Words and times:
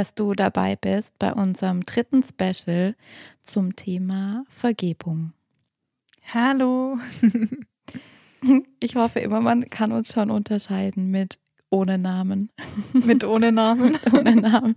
Dass 0.00 0.14
du 0.14 0.32
dabei 0.32 0.76
bist 0.76 1.18
bei 1.18 1.30
unserem 1.30 1.84
dritten 1.84 2.22
Special 2.22 2.94
zum 3.42 3.76
Thema 3.76 4.46
Vergebung. 4.48 5.34
Hallo. 6.32 6.98
Ich 8.80 8.96
hoffe 8.96 9.20
immer, 9.20 9.42
man 9.42 9.68
kann 9.68 9.92
uns 9.92 10.14
schon 10.14 10.30
unterscheiden 10.30 11.10
mit 11.10 11.38
ohne 11.68 11.98
Namen. 11.98 12.50
Mit 12.94 13.22
ohne 13.24 13.52
Namen. 13.52 13.92
mit 14.02 14.14
ohne 14.14 14.36
Namen. 14.36 14.76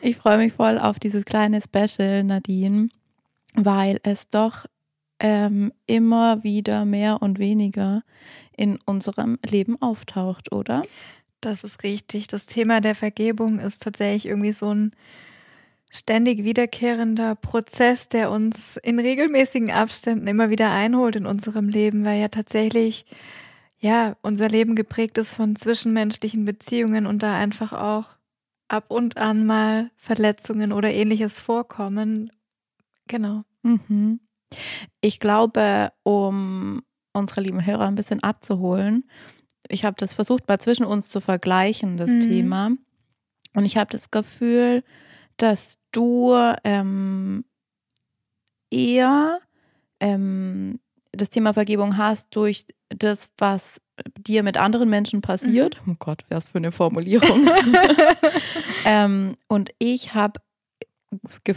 Ich 0.00 0.16
freue 0.16 0.36
mich 0.36 0.52
voll 0.52 0.78
auf 0.78 1.00
dieses 1.00 1.24
kleine 1.24 1.60
Special, 1.60 2.22
Nadine, 2.22 2.90
weil 3.54 3.98
es 4.04 4.30
doch 4.30 4.66
ähm, 5.18 5.72
immer 5.86 6.44
wieder 6.44 6.84
mehr 6.84 7.20
und 7.20 7.40
weniger 7.40 8.02
in 8.56 8.78
unserem 8.84 9.40
Leben 9.44 9.82
auftaucht, 9.82 10.52
oder? 10.52 10.82
Das 11.46 11.62
ist 11.62 11.84
richtig. 11.84 12.26
Das 12.26 12.46
Thema 12.46 12.80
der 12.80 12.96
Vergebung 12.96 13.60
ist 13.60 13.80
tatsächlich 13.80 14.26
irgendwie 14.26 14.50
so 14.50 14.74
ein 14.74 14.90
ständig 15.92 16.42
wiederkehrender 16.42 17.36
Prozess, 17.36 18.08
der 18.08 18.32
uns 18.32 18.78
in 18.78 18.98
regelmäßigen 18.98 19.70
Abständen 19.70 20.26
immer 20.26 20.50
wieder 20.50 20.72
einholt 20.72 21.14
in 21.14 21.24
unserem 21.24 21.68
Leben, 21.68 22.04
weil 22.04 22.20
ja 22.20 22.26
tatsächlich 22.26 23.06
ja 23.78 24.16
unser 24.22 24.48
Leben 24.48 24.74
geprägt 24.74 25.18
ist 25.18 25.34
von 25.34 25.54
zwischenmenschlichen 25.54 26.44
Beziehungen 26.44 27.06
und 27.06 27.22
da 27.22 27.36
einfach 27.36 27.72
auch 27.72 28.16
ab 28.66 28.86
und 28.88 29.16
an 29.16 29.46
mal 29.46 29.92
Verletzungen 29.94 30.72
oder 30.72 30.90
ähnliches 30.90 31.38
vorkommen. 31.38 32.32
Genau. 33.06 33.44
Mhm. 33.62 34.18
Ich 35.00 35.20
glaube, 35.20 35.92
um 36.02 36.82
unsere 37.12 37.40
lieben 37.40 37.64
Hörer 37.64 37.86
ein 37.86 37.94
bisschen 37.94 38.20
abzuholen, 38.24 39.04
ich 39.68 39.84
habe 39.84 39.96
das 39.98 40.14
versucht, 40.14 40.48
mal 40.48 40.58
zwischen 40.58 40.84
uns 40.84 41.08
zu 41.08 41.20
vergleichen, 41.20 41.96
das 41.96 42.12
mhm. 42.12 42.20
Thema. 42.20 42.70
Und 43.54 43.64
ich 43.64 43.76
habe 43.76 43.90
das 43.90 44.10
Gefühl, 44.10 44.84
dass 45.36 45.78
du 45.92 46.34
ähm, 46.64 47.44
eher 48.70 49.40
ähm, 50.00 50.80
das 51.12 51.30
Thema 51.30 51.54
Vergebung 51.54 51.96
hast 51.96 52.34
durch 52.36 52.66
das, 52.90 53.30
was 53.38 53.80
dir 54.18 54.42
mit 54.42 54.58
anderen 54.58 54.90
Menschen 54.90 55.22
passiert. 55.22 55.80
Mhm. 55.86 55.92
Oh 55.92 55.96
Gott, 55.98 56.24
was 56.28 56.44
für 56.44 56.58
eine 56.58 56.72
Formulierung. 56.72 57.48
ähm, 58.84 59.36
und 59.48 59.70
ich 59.78 60.14
habe 60.14 60.40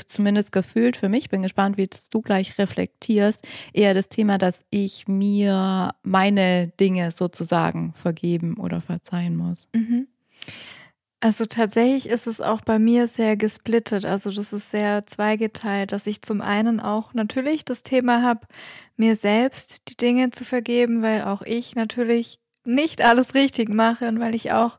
zumindest 0.08 0.52
gefühlt 0.52 0.98
für 0.98 1.10
mich, 1.10 1.30
bin 1.30 1.42
gespannt, 1.42 1.78
wie 1.78 1.90
du 2.12 2.22
gleich 2.22 2.58
reflektierst, 2.58 3.48
eher 3.74 3.94
das 3.94 4.10
Thema, 4.10 4.38
dass 4.38 4.66
ich 4.70 5.08
mir 5.08 5.92
meine 6.04 6.68
Dinge 6.80 7.12
sozusagen 7.12 7.94
vergeben 7.94 8.58
oder 8.58 8.82
verzeihen 8.82 9.36
muss. 9.36 9.68
Mhm. 9.74 10.08
Also 11.22 11.46
tatsächlich 11.46 12.08
ist 12.08 12.28
es 12.28 12.40
auch 12.40 12.62
bei 12.62 12.80
mir 12.80 13.06
sehr 13.08 13.36
gesplittet. 13.36 14.06
Also 14.06 14.32
das 14.32 14.54
ist 14.54 14.70
sehr 14.70 15.06
zweigeteilt, 15.06 15.92
dass 15.92 16.08
ich 16.08 16.22
zum 16.22 16.40
einen 16.40 16.80
auch 16.80 17.14
natürlich 17.14 17.66
das 17.66 17.84
Thema 17.84 18.23
habe, 18.23 18.48
mir 18.96 19.18
selbst 19.18 19.90
die 19.90 19.98
Dinge 19.98 20.32
zu 20.32 20.46
vergeben, 20.46 21.02
weil 21.02 21.23
auch 21.23 21.42
ich 21.42 21.76
natürlich 21.76 22.40
nicht 22.64 23.02
alles 23.02 23.34
richtig 23.34 23.70
mache 23.70 24.08
und 24.08 24.20
weil 24.22 24.34
ich 24.34 24.54
auch 24.54 24.78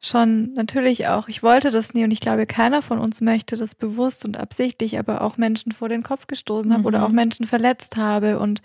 schon 0.00 0.54
natürlich 0.54 1.08
auch, 1.08 1.28
ich 1.28 1.42
wollte 1.42 1.70
das 1.70 1.92
nie 1.92 2.04
und 2.04 2.10
ich 2.10 2.20
glaube, 2.20 2.46
keiner 2.46 2.80
von 2.80 2.98
uns 2.98 3.20
möchte 3.20 3.56
das 3.56 3.74
bewusst 3.74 4.24
und 4.24 4.38
absichtlich, 4.38 4.98
aber 4.98 5.20
auch 5.20 5.36
Menschen 5.36 5.72
vor 5.72 5.88
den 5.88 6.02
Kopf 6.02 6.26
gestoßen 6.26 6.70
habe 6.70 6.80
mhm. 6.80 6.86
oder 6.86 7.04
auch 7.04 7.10
Menschen 7.10 7.46
verletzt 7.46 7.96
habe 7.96 8.38
und 8.38 8.62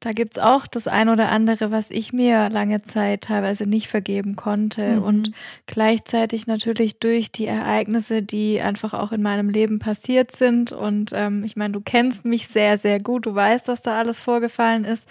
da 0.00 0.12
gibt's 0.12 0.38
auch 0.38 0.66
das 0.66 0.88
ein 0.88 1.08
oder 1.08 1.30
andere, 1.30 1.70
was 1.70 1.90
ich 1.90 2.12
mir 2.12 2.50
lange 2.50 2.82
Zeit 2.82 3.22
teilweise 3.22 3.66
nicht 3.66 3.88
vergeben 3.88 4.36
konnte. 4.36 4.96
Mhm. 4.96 5.02
Und 5.02 5.30
gleichzeitig 5.66 6.46
natürlich 6.46 6.98
durch 6.98 7.32
die 7.32 7.46
Ereignisse, 7.46 8.22
die 8.22 8.60
einfach 8.60 8.94
auch 8.94 9.12
in 9.12 9.22
meinem 9.22 9.48
Leben 9.48 9.78
passiert 9.78 10.32
sind. 10.32 10.72
Und 10.72 11.12
ähm, 11.14 11.44
ich 11.44 11.56
meine, 11.56 11.72
du 11.72 11.80
kennst 11.80 12.24
mich 12.24 12.48
sehr, 12.48 12.78
sehr 12.78 13.00
gut. 13.00 13.26
Du 13.26 13.34
weißt, 13.34 13.68
was 13.68 13.82
da 13.82 13.98
alles 13.98 14.20
vorgefallen 14.20 14.84
ist. 14.84 15.08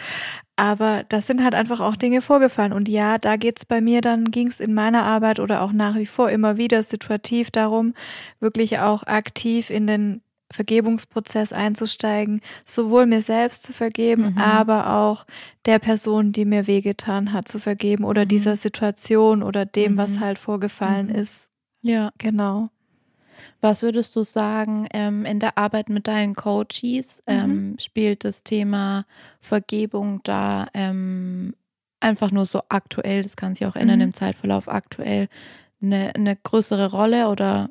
Aber 0.57 1.03
das 1.09 1.27
sind 1.27 1.43
halt 1.43 1.53
einfach 1.53 1.81
auch 1.81 1.97
Dinge 1.97 2.21
vorgefallen. 2.21 2.71
Und 2.71 2.87
ja, 2.87 3.17
da 3.17 3.35
geht's 3.35 3.65
bei 3.65 3.81
mir, 3.81 4.01
dann 4.01 4.31
ging's 4.31 4.59
in 4.59 4.73
meiner 4.73 5.03
Arbeit 5.03 5.39
oder 5.39 5.61
auch 5.61 5.73
nach 5.73 5.95
wie 5.95 6.05
vor 6.05 6.29
immer 6.29 6.57
wieder 6.57 6.81
situativ 6.81 7.51
darum, 7.51 7.93
wirklich 8.39 8.79
auch 8.79 9.03
aktiv 9.03 9.69
in 9.69 9.85
den 9.87 10.21
Vergebungsprozess 10.55 11.53
einzusteigen, 11.53 12.41
sowohl 12.65 13.05
mir 13.05 13.21
selbst 13.21 13.63
zu 13.63 13.73
vergeben, 13.73 14.33
mhm. 14.33 14.37
aber 14.37 14.95
auch 14.95 15.25
der 15.65 15.79
Person, 15.79 16.31
die 16.31 16.45
mir 16.45 16.65
wehgetan 16.67 17.33
hat, 17.33 17.47
zu 17.47 17.59
vergeben 17.59 18.03
oder 18.03 18.23
mhm. 18.23 18.29
dieser 18.29 18.55
Situation 18.55 19.43
oder 19.43 19.65
dem, 19.65 19.93
mhm. 19.93 19.97
was 19.97 20.19
halt 20.19 20.39
vorgefallen 20.39 21.07
mhm. 21.07 21.15
ist. 21.15 21.49
Ja. 21.81 22.11
Genau. 22.17 22.69
Was 23.61 23.81
würdest 23.81 24.15
du 24.15 24.23
sagen, 24.23 24.87
ähm, 24.93 25.25
in 25.25 25.39
der 25.39 25.57
Arbeit 25.57 25.89
mit 25.89 26.07
deinen 26.07 26.35
Coaches 26.35 27.21
mhm. 27.27 27.33
ähm, 27.33 27.75
spielt 27.79 28.23
das 28.23 28.43
Thema 28.43 29.05
Vergebung 29.41 30.21
da 30.23 30.67
ähm, 30.73 31.53
einfach 31.99 32.31
nur 32.31 32.45
so 32.45 32.61
aktuell, 32.69 33.23
das 33.23 33.35
kann 33.35 33.55
sich 33.55 33.65
auch 33.65 33.75
ändern 33.75 33.99
mhm. 33.99 34.05
im 34.05 34.13
Zeitverlauf 34.13 34.69
aktuell, 34.69 35.27
eine, 35.81 36.13
eine 36.15 36.35
größere 36.35 36.91
Rolle 36.91 37.27
oder 37.29 37.69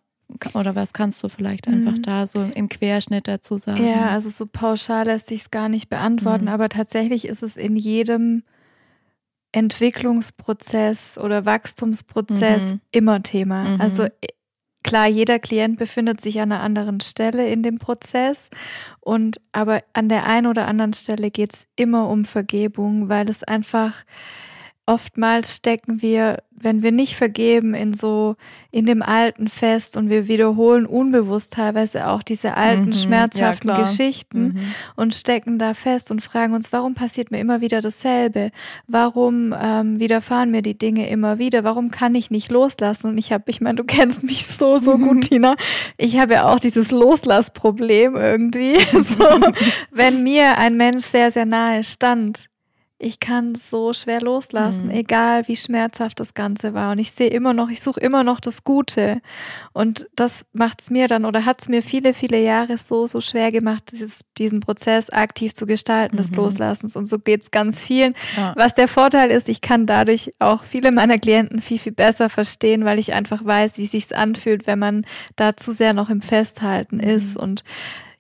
oder 0.55 0.75
was 0.75 0.93
kannst 0.93 1.23
du 1.23 1.29
vielleicht 1.29 1.69
einfach 1.69 1.93
mhm. 1.93 2.03
da 2.03 2.27
so 2.27 2.43
im 2.55 2.69
Querschnitt 2.69 3.29
dazu 3.29 3.59
sagen? 3.59 3.87
Ja, 3.87 4.11
also 4.11 4.29
so 4.29 4.47
pauschal 4.47 5.07
lässt 5.07 5.27
sich 5.27 5.43
es 5.43 5.51
gar 5.51 5.69
nicht 5.69 5.89
beantworten, 5.91 6.47
mhm. 6.47 6.51
aber 6.51 6.69
tatsächlich 6.69 7.27
ist 7.27 7.43
es 7.43 7.57
in 7.57 7.77
jedem 7.77 8.43
Entwicklungsprozess 9.53 11.19
oder 11.19 11.47
Wachstumsprozess 11.47 12.75
mhm. 12.75 12.81
immer 12.91 13.23
Thema. 13.23 13.65
Mhm. 13.65 13.81
Also 13.81 14.07
klar, 14.83 15.07
jeder 15.07 15.39
Klient 15.39 15.79
befindet 15.79 16.21
sich 16.21 16.41
an 16.41 16.53
einer 16.53 16.63
anderen 16.63 17.01
Stelle 17.01 17.49
in 17.49 17.63
dem 17.63 17.79
Prozess 17.79 18.51
und 19.01 19.41
aber 19.53 19.83
an 19.93 20.09
der 20.09 20.27
einen 20.27 20.47
oder 20.47 20.67
anderen 20.67 20.93
Stelle 20.93 21.31
geht 21.31 21.55
es 21.55 21.69
immer 21.77 22.09
um 22.09 22.25
Vergebung, 22.25 23.09
weil 23.09 23.31
es 23.31 23.45
einfach 23.45 24.05
oftmals 24.87 25.57
stecken 25.57 26.03
wir, 26.03 26.43
wenn 26.51 26.83
wir 26.83 26.93
nicht 26.93 27.17
vergeben, 27.17 27.75
in 27.75 27.95
so, 27.95 28.37
in 28.71 28.87
dem 28.87 29.03
Alten 29.03 29.49
fest 29.49 29.97
und 29.97 30.11
wir 30.11 30.29
wiederholen 30.29 30.87
unbewusst 30.87 31.55
teilweise 31.55 32.09
auch 32.09 32.23
diese 32.23 32.57
alten, 32.57 32.87
mhm, 32.87 32.93
schmerzhaften 32.93 33.71
ja, 33.71 33.81
Geschichten 33.81 34.45
mhm. 34.45 34.75
und 34.97 35.15
stecken 35.15 35.59
da 35.59 35.75
fest 35.75 36.11
und 36.11 36.23
fragen 36.23 36.55
uns, 36.55 36.73
warum 36.73 36.95
passiert 36.95 37.31
mir 37.31 37.41
immer 37.41 37.61
wieder 37.61 37.81
dasselbe? 37.81 38.51
Warum 38.87 39.55
ähm, 39.59 39.99
widerfahren 39.99 40.51
mir 40.51 40.63
die 40.63 40.79
Dinge 40.79 41.09
immer 41.09 41.39
wieder? 41.39 41.65
Warum 41.65 41.91
kann 41.91 42.15
ich 42.15 42.31
nicht 42.31 42.51
loslassen? 42.51 43.09
Und 43.09 43.19
ich 43.19 43.33
habe, 43.33 43.45
ich 43.47 43.61
meine, 43.61 43.77
du 43.77 43.85
kennst 43.85 44.23
mich 44.23 44.47
so, 44.47 44.79
so 44.79 44.99
gut, 44.99 45.29
Tina. 45.29 45.57
Ich 45.97 46.19
habe 46.19 46.35
ja 46.35 46.53
auch 46.53 46.61
dieses 46.61 46.91
Loslassproblem 46.91 48.17
irgendwie. 48.17 48.77
so, 49.03 49.41
wenn 49.91 50.23
mir 50.23 50.59
ein 50.59 50.77
Mensch 50.77 51.05
sehr, 51.05 51.31
sehr 51.31 51.47
nahe 51.47 51.85
stand, 51.85 52.49
ich 52.99 53.19
kann 53.19 53.55
so 53.55 53.93
schwer 53.93 54.21
loslassen, 54.21 54.87
mhm. 54.87 54.93
egal 54.93 55.47
wie 55.49 55.57
schmerzhaft 55.57 56.21
das 56.21 56.33
Ganze 56.33 56.75
war. 56.75 56.93
Und 56.93 57.01
ich 57.01 57.11
sehe 57.11 57.29
immer 57.29 57.53
noch, 57.53 57.69
ich 57.69 57.81
suche 57.81 57.99
immer 58.01 58.23
noch 58.23 58.39
das 58.39 58.63
Gute. 58.63 59.21
Und 59.73 60.09
das 60.15 60.47
macht 60.53 60.81
es 60.81 60.91
mir 60.91 61.09
dann 61.09 61.25
oder 61.25 61.45
hat 61.45 61.61
es 61.61 61.69
mir 61.69 61.83
viele, 61.83 62.15
viele 62.15 62.41
Jahre 62.41 62.79
so, 62.79 63.07
so 63.07 63.21
schwer 63.21 63.51
gemacht, 63.51 63.83
dieses, 63.91 64.21
diesen 64.39 64.61
Prozess 64.61 65.11
aktiv 65.11 65.55
zu 65.55 65.67
gestalten, 65.67 66.17
mhm. 66.17 66.23
des 66.23 66.31
Loslassens. 66.31 66.95
Und 66.95 67.07
so 67.07 67.19
geht 67.19 67.43
es 67.43 67.51
ganz 67.51 67.83
vielen. 67.83 68.15
Ja. 68.37 68.55
Was 68.57 68.75
der 68.75 68.87
Vorteil 68.87 69.31
ist, 69.31 69.49
ich 69.49 69.61
kann 69.61 69.87
dadurch 69.87 70.33
auch 70.39 70.63
viele 70.63 70.93
meiner 70.93 71.19
Klienten 71.19 71.61
viel, 71.61 71.81
viel 71.81 71.93
besser 71.93 72.31
verstehen, 72.31 72.85
weil 72.85 73.01
ich 73.01 73.13
einfach 73.13 73.45
weiß, 73.45 73.77
wie 73.79 73.87
sich's 73.87 74.13
anfühlt, 74.13 74.69
wenn 74.69 74.79
man 74.79 75.05
da 75.35 75.57
zu 75.57 75.73
sehr 75.73 75.95
noch 75.95 76.11
im 76.11 76.23
Festhalten 76.23 76.97
mhm. 76.97 77.03
ist. 77.03 77.37
Und 77.37 77.65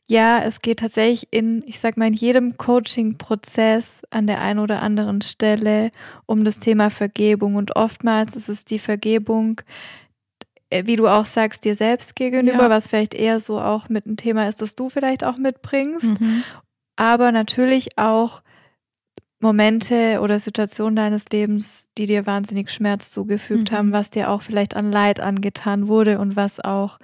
ja, 0.07 0.43
es 0.43 0.61
geht 0.61 0.81
tatsächlich 0.81 1.29
in, 1.31 1.63
ich 1.67 1.81
sag 1.81 1.97
mal, 1.97 2.09
in 2.09 2.15
jedem 2.15 2.59
Coaching-Prozess 2.59 4.03
an 4.11 4.27
der 4.27 4.43
einen 4.43 4.59
oder 4.59 4.83
anderen 4.83 5.23
Stelle 5.23 5.91
um 6.27 6.45
das 6.45 6.61
Thema 6.61 6.91
Vergebung. 6.91 7.55
Und 7.55 7.75
oftmals 7.77 8.37
ist 8.37 8.51
es 8.51 8.67
die 8.67 8.79
Vergebung, 8.79 9.63
äh, 10.69 10.85
wie 10.87 10.97
du 10.97 11.09
auch 11.09 11.25
sagst, 11.25 11.65
dir 11.65 11.75
selbst 11.75 12.17
gegenüber, 12.17 12.65
ja. 12.65 12.71
was 12.71 12.89
vielleicht 12.89 13.15
eher 13.15 13.41
so 13.41 13.59
auch 13.61 13.89
mit 13.89 14.05
ein 14.05 14.19
Thema 14.19 14.47
ist, 14.47 14.61
das 14.61 14.75
du 14.75 14.91
vielleicht 14.91 15.25
auch 15.25 15.39
mitbringst. 15.39 16.21
Mhm. 16.21 16.45
Aber 16.97 17.33
natürlich 17.33 17.97
auch 17.97 18.43
Momente 19.41 20.21
oder 20.21 20.39
Situationen 20.39 20.97
deines 20.97 21.27
Lebens, 21.31 21.89
die 21.97 22.07
dir 22.07 22.27
wahnsinnig 22.27 22.71
Schmerz 22.71 23.11
zugefügt 23.11 23.71
mhm. 23.71 23.77
haben, 23.77 23.93
was 23.93 24.11
dir 24.11 24.31
auch 24.31 24.43
vielleicht 24.43 24.77
an 24.77 24.93
Leid 24.93 25.21
angetan 25.21 25.89
wurde 25.89 26.19
und 26.19 26.37
was 26.37 26.61
auch 26.61 26.99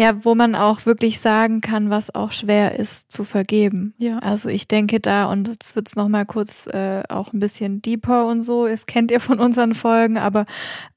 ja, 0.00 0.24
wo 0.24 0.34
man 0.34 0.54
auch 0.54 0.86
wirklich 0.86 1.20
sagen 1.20 1.60
kann, 1.60 1.90
was 1.90 2.14
auch 2.14 2.32
schwer 2.32 2.78
ist 2.78 3.12
zu 3.12 3.22
vergeben. 3.22 3.92
Ja. 3.98 4.18
Also 4.20 4.48
ich 4.48 4.66
denke 4.66 4.98
da, 4.98 5.26
und 5.26 5.46
jetzt 5.46 5.76
wird's 5.76 5.92
es 5.92 5.96
nochmal 5.96 6.24
kurz 6.24 6.66
äh, 6.68 7.02
auch 7.10 7.34
ein 7.34 7.38
bisschen 7.38 7.82
deeper 7.82 8.24
und 8.24 8.40
so, 8.40 8.66
das 8.66 8.86
kennt 8.86 9.10
ihr 9.10 9.20
von 9.20 9.38
unseren 9.38 9.74
Folgen, 9.74 10.16
aber 10.16 10.46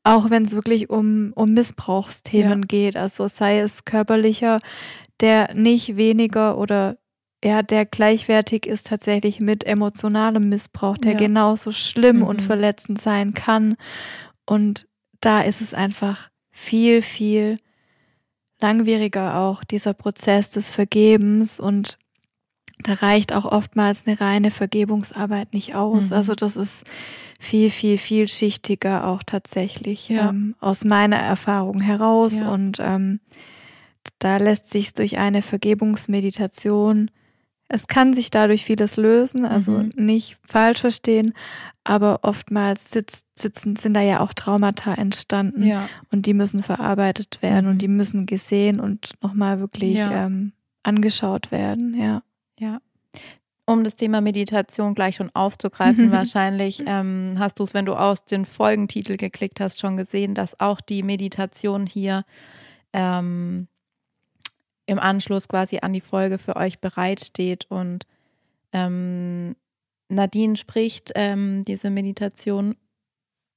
auch 0.06 0.30
wenn 0.30 0.44
es 0.44 0.56
wirklich 0.56 0.90
um, 0.90 1.34
um 1.36 1.52
Missbrauchsthemen 1.52 2.62
ja. 2.62 2.66
geht, 2.66 2.96
also 2.96 3.28
sei 3.28 3.60
es 3.60 3.84
körperlicher, 3.84 4.60
der 5.20 5.54
nicht 5.54 5.98
weniger 5.98 6.58
oder 6.58 6.96
ja, 7.44 7.62
der 7.62 7.86
gleichwertig 7.86 8.66
ist 8.66 8.88
tatsächlich 8.88 9.42
mit 9.42 9.66
emotionalem 9.66 10.48
Missbrauch, 10.48 10.96
der 10.96 11.12
ja. 11.12 11.18
genauso 11.18 11.74
schlimm 11.74 12.20
mhm. 12.20 12.24
und 12.24 12.42
verletzend 12.42 13.02
sein 13.02 13.34
kann. 13.34 13.76
Und 14.46 14.88
da 15.20 15.42
ist 15.42 15.60
es 15.60 15.74
einfach 15.74 16.30
viel, 16.54 17.02
viel 17.02 17.58
langwieriger 18.64 19.40
auch, 19.40 19.64
dieser 19.64 19.94
Prozess 19.94 20.50
des 20.50 20.72
Vergebens 20.72 21.60
und 21.60 22.00
da 22.82 22.94
reicht 22.94 23.34
auch 23.34 23.46
oftmals 23.46 24.08
eine 24.08 24.20
reine 24.20 24.52
Vergebungsarbeit 24.52 25.54
nicht 25.54 25.76
aus. 25.76 26.10
Mhm. 26.10 26.16
Also 26.16 26.34
das 26.34 26.56
ist 26.56 26.86
viel, 27.40 27.70
viel, 27.70 27.98
vielschichtiger 27.98 29.06
auch 29.06 29.22
tatsächlich 29.24 30.10
ja. 30.10 30.30
ähm, 30.30 30.56
aus 30.60 30.84
meiner 30.84 31.18
Erfahrung 31.18 31.82
heraus. 31.82 32.40
Ja. 32.40 32.50
Und 32.50 32.78
ähm, 32.80 33.20
da 34.20 34.38
lässt 34.38 34.70
sich 34.70 34.94
durch 34.94 35.20
eine 35.20 35.42
Vergebungsmeditation, 35.42 37.12
es 37.74 37.88
kann 37.88 38.14
sich 38.14 38.30
dadurch 38.30 38.64
vieles 38.64 38.98
lösen, 38.98 39.46
also 39.46 39.72
mhm. 39.72 39.92
nicht 39.96 40.38
falsch 40.46 40.82
verstehen, 40.82 41.34
aber 41.84 42.20
oftmals 42.22 42.92
sitzt, 42.92 43.26
sitzen, 43.34 43.76
sind 43.76 43.96
da 43.96 44.02
ja 44.02 44.20
auch 44.20 44.32
Traumata 44.34 44.94
entstanden 44.94 45.64
ja. 45.64 45.90
und 46.12 46.28
die 46.28 46.36
müssen 46.36 46.62
verarbeitet 46.62 47.42
werden 47.42 47.66
mhm. 47.66 47.72
und 47.72 47.82
die 47.82 47.88
müssen 47.88 48.28
gesehen 48.28 48.80
und 48.80 49.14
nochmal 49.24 49.60
wirklich 49.60 49.98
ähm, 49.98 50.54
angeschaut 50.84 51.52
werden, 51.52 52.00
ja. 52.00 52.22
Ja. 52.60 52.80
Um 53.66 53.84
das 53.84 53.96
Thema 53.96 54.22
Meditation 54.22 54.94
gleich 54.94 55.16
schon 55.16 55.32
aufzugreifen, 55.34 56.12
wahrscheinlich 56.12 56.84
ähm, 56.86 57.34
hast 57.40 57.58
du 57.58 57.64
es, 57.64 57.74
wenn 57.74 57.86
du 57.86 57.96
aus 57.96 58.26
den 58.26 58.46
Folgentitel 58.46 59.18
geklickt 59.18 59.60
hast, 59.60 59.80
schon 59.80 59.98
gesehen, 59.98 60.36
dass 60.36 60.60
auch 60.60 60.80
die 60.80 61.02
Meditation 61.02 61.88
hier 61.88 62.24
ähm, 62.94 63.68
im 64.86 65.00
Anschluss 65.00 65.48
quasi 65.48 65.80
an 65.82 65.94
die 65.94 66.02
Folge 66.02 66.38
für 66.38 66.56
euch 66.56 66.80
bereitsteht. 66.80 67.66
Und 67.70 68.06
ähm, 68.72 69.56
Nadine 70.10 70.58
spricht 70.58 71.12
ähm, 71.16 71.64
diese 71.66 71.90
Meditation 71.90 72.76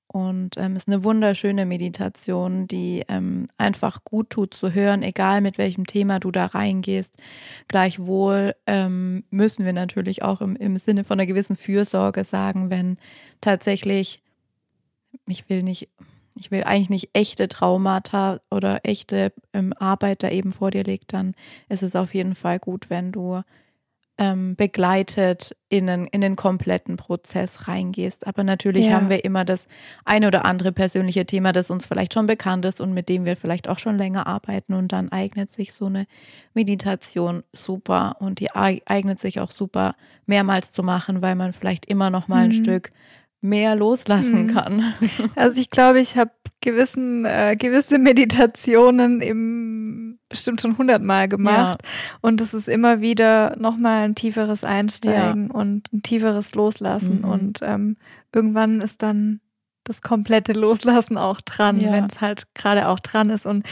und 0.09 0.57
ähm, 0.57 0.77
ist 0.77 0.89
eine 0.89 1.05
wunderschöne 1.05 1.67
Meditation, 1.67 2.69
die 2.69 3.05
ähm, 3.09 3.49
einfach 3.59 4.05
gut 4.05 4.31
tut 4.31 4.55
zu 4.55 4.73
hören, 4.73 5.03
egal 5.03 5.41
mit 5.41 5.59
welchem 5.59 5.87
Thema 5.87 6.21
du 6.21 6.31
da 6.31 6.47
reingehst. 6.47 7.21
Gleichwohl 7.69 8.55
ähm, 8.67 9.25
müssen 9.31 9.67
wir 9.67 9.73
natürlich 9.73 10.23
auch 10.23 10.41
im, 10.41 10.57
im 10.57 10.77
Sinne 10.77 11.05
von 11.05 11.19
einer 11.19 11.27
gewissen 11.27 11.57
Fürsorge 11.57 12.25
sagen, 12.25 12.71
wenn 12.71 12.99
tatsächlich, 13.41 14.21
ich 15.27 15.51
will 15.51 15.63
nicht, 15.63 15.91
ich 16.39 16.51
will 16.51 16.65
eigentlich 16.65 16.91
nicht 16.91 17.11
echte 17.15 17.49
Traumata 17.49 18.41
oder 18.51 18.81
echte 18.85 19.33
ähm, 19.53 19.73
Arbeit 19.79 20.23
da 20.23 20.31
eben 20.31 20.53
vor 20.53 20.71
dir 20.71 20.85
liegt, 20.85 21.13
dann 21.13 21.35
ist 21.69 21.83
es 21.83 21.97
auf 21.97 22.15
jeden 22.15 22.35
Fall 22.35 22.59
gut, 22.59 22.91
wenn 22.91 23.13
du 23.13 23.43
ähm, 24.19 24.57
begleitet 24.57 25.55
in 25.69 25.87
den, 25.87 26.07
in 26.07 26.23
den 26.23 26.37
kompletten 26.37 26.97
Prozess 26.97 27.69
reingehst. 27.69 28.27
Aber 28.27 28.45
natürlich 28.45 28.87
ja. 28.87 28.93
haben 28.93 29.11
wir 29.11 29.25
immer 29.25 29.45
das 29.45 29.69
eine 30.05 30.29
oder 30.29 30.45
andere 30.47 30.73
persönliche 30.73 31.27
Thema, 31.27 31.53
das 31.53 31.71
uns 31.71 31.85
vielleicht 31.87 32.15
schon 32.15 32.27
bekannt 32.27 32.65
ist 32.65 32.81
und 32.81 32.95
mit 32.95 33.09
dem 33.09 33.27
wir 33.27 33.37
vielleicht 33.37 33.69
auch 33.69 33.79
schon 33.79 33.99
länger 33.99 34.27
arbeiten. 34.27 34.73
Und 34.73 34.93
dann 34.93 35.13
eignet 35.13 35.51
sich 35.51 35.75
so 35.75 35.87
eine 35.87 36.07
Meditation 36.55 37.43
super 37.53 38.17
und 38.21 38.41
die 38.41 38.53
eignet 38.55 39.19
sich 39.19 39.41
auch 39.41 39.51
super 39.51 39.97
mehrmals 40.25 40.73
zu 40.73 40.83
machen, 40.83 41.21
weil 41.21 41.35
man 41.35 41.53
vielleicht 41.53 41.85
immer 41.85 42.09
noch 42.09 42.27
mal 42.27 42.45
ein 42.45 42.49
mhm. 42.49 42.65
Stück 42.65 42.93
mehr 43.49 43.75
loslassen 43.75 44.45
mhm. 44.45 44.47
kann. 44.49 44.95
Also 45.35 45.61
ich 45.61 45.71
glaube, 45.71 46.01
ich 46.01 46.17
habe 46.17 46.31
gewissen 46.61 47.25
äh, 47.25 47.57
gewisse 47.59 47.99
Meditationen 47.99 49.21
im 49.21 50.19
bestimmt 50.29 50.61
schon 50.61 50.77
hundertmal 50.77 51.29
gemacht 51.29 51.81
ja. 51.83 52.19
und 52.21 52.41
es 52.41 52.53
ist 52.53 52.69
immer 52.69 53.01
wieder 53.01 53.57
nochmal 53.59 54.05
ein 54.05 54.17
tieferes 54.17 54.65
Einsteigen 54.65 55.49
ja. 55.49 55.55
und 55.55 55.93
ein 55.93 56.03
tieferes 56.03 56.55
Loslassen 56.55 57.19
mhm. 57.19 57.29
und 57.29 57.59
ähm, 57.63 57.97
irgendwann 58.35 58.81
ist 58.81 59.03
dann 59.03 59.41
das 59.89 60.03
komplette 60.03 60.53
Loslassen 60.53 61.17
auch 61.17 61.41
dran, 61.41 61.81
ja. 61.81 61.93
wenn 61.93 62.05
es 62.05 62.21
halt 62.21 62.55
gerade 62.55 62.89
auch 62.89 63.01
dran 63.01 63.31
ist. 63.31 63.47
Und 63.47 63.65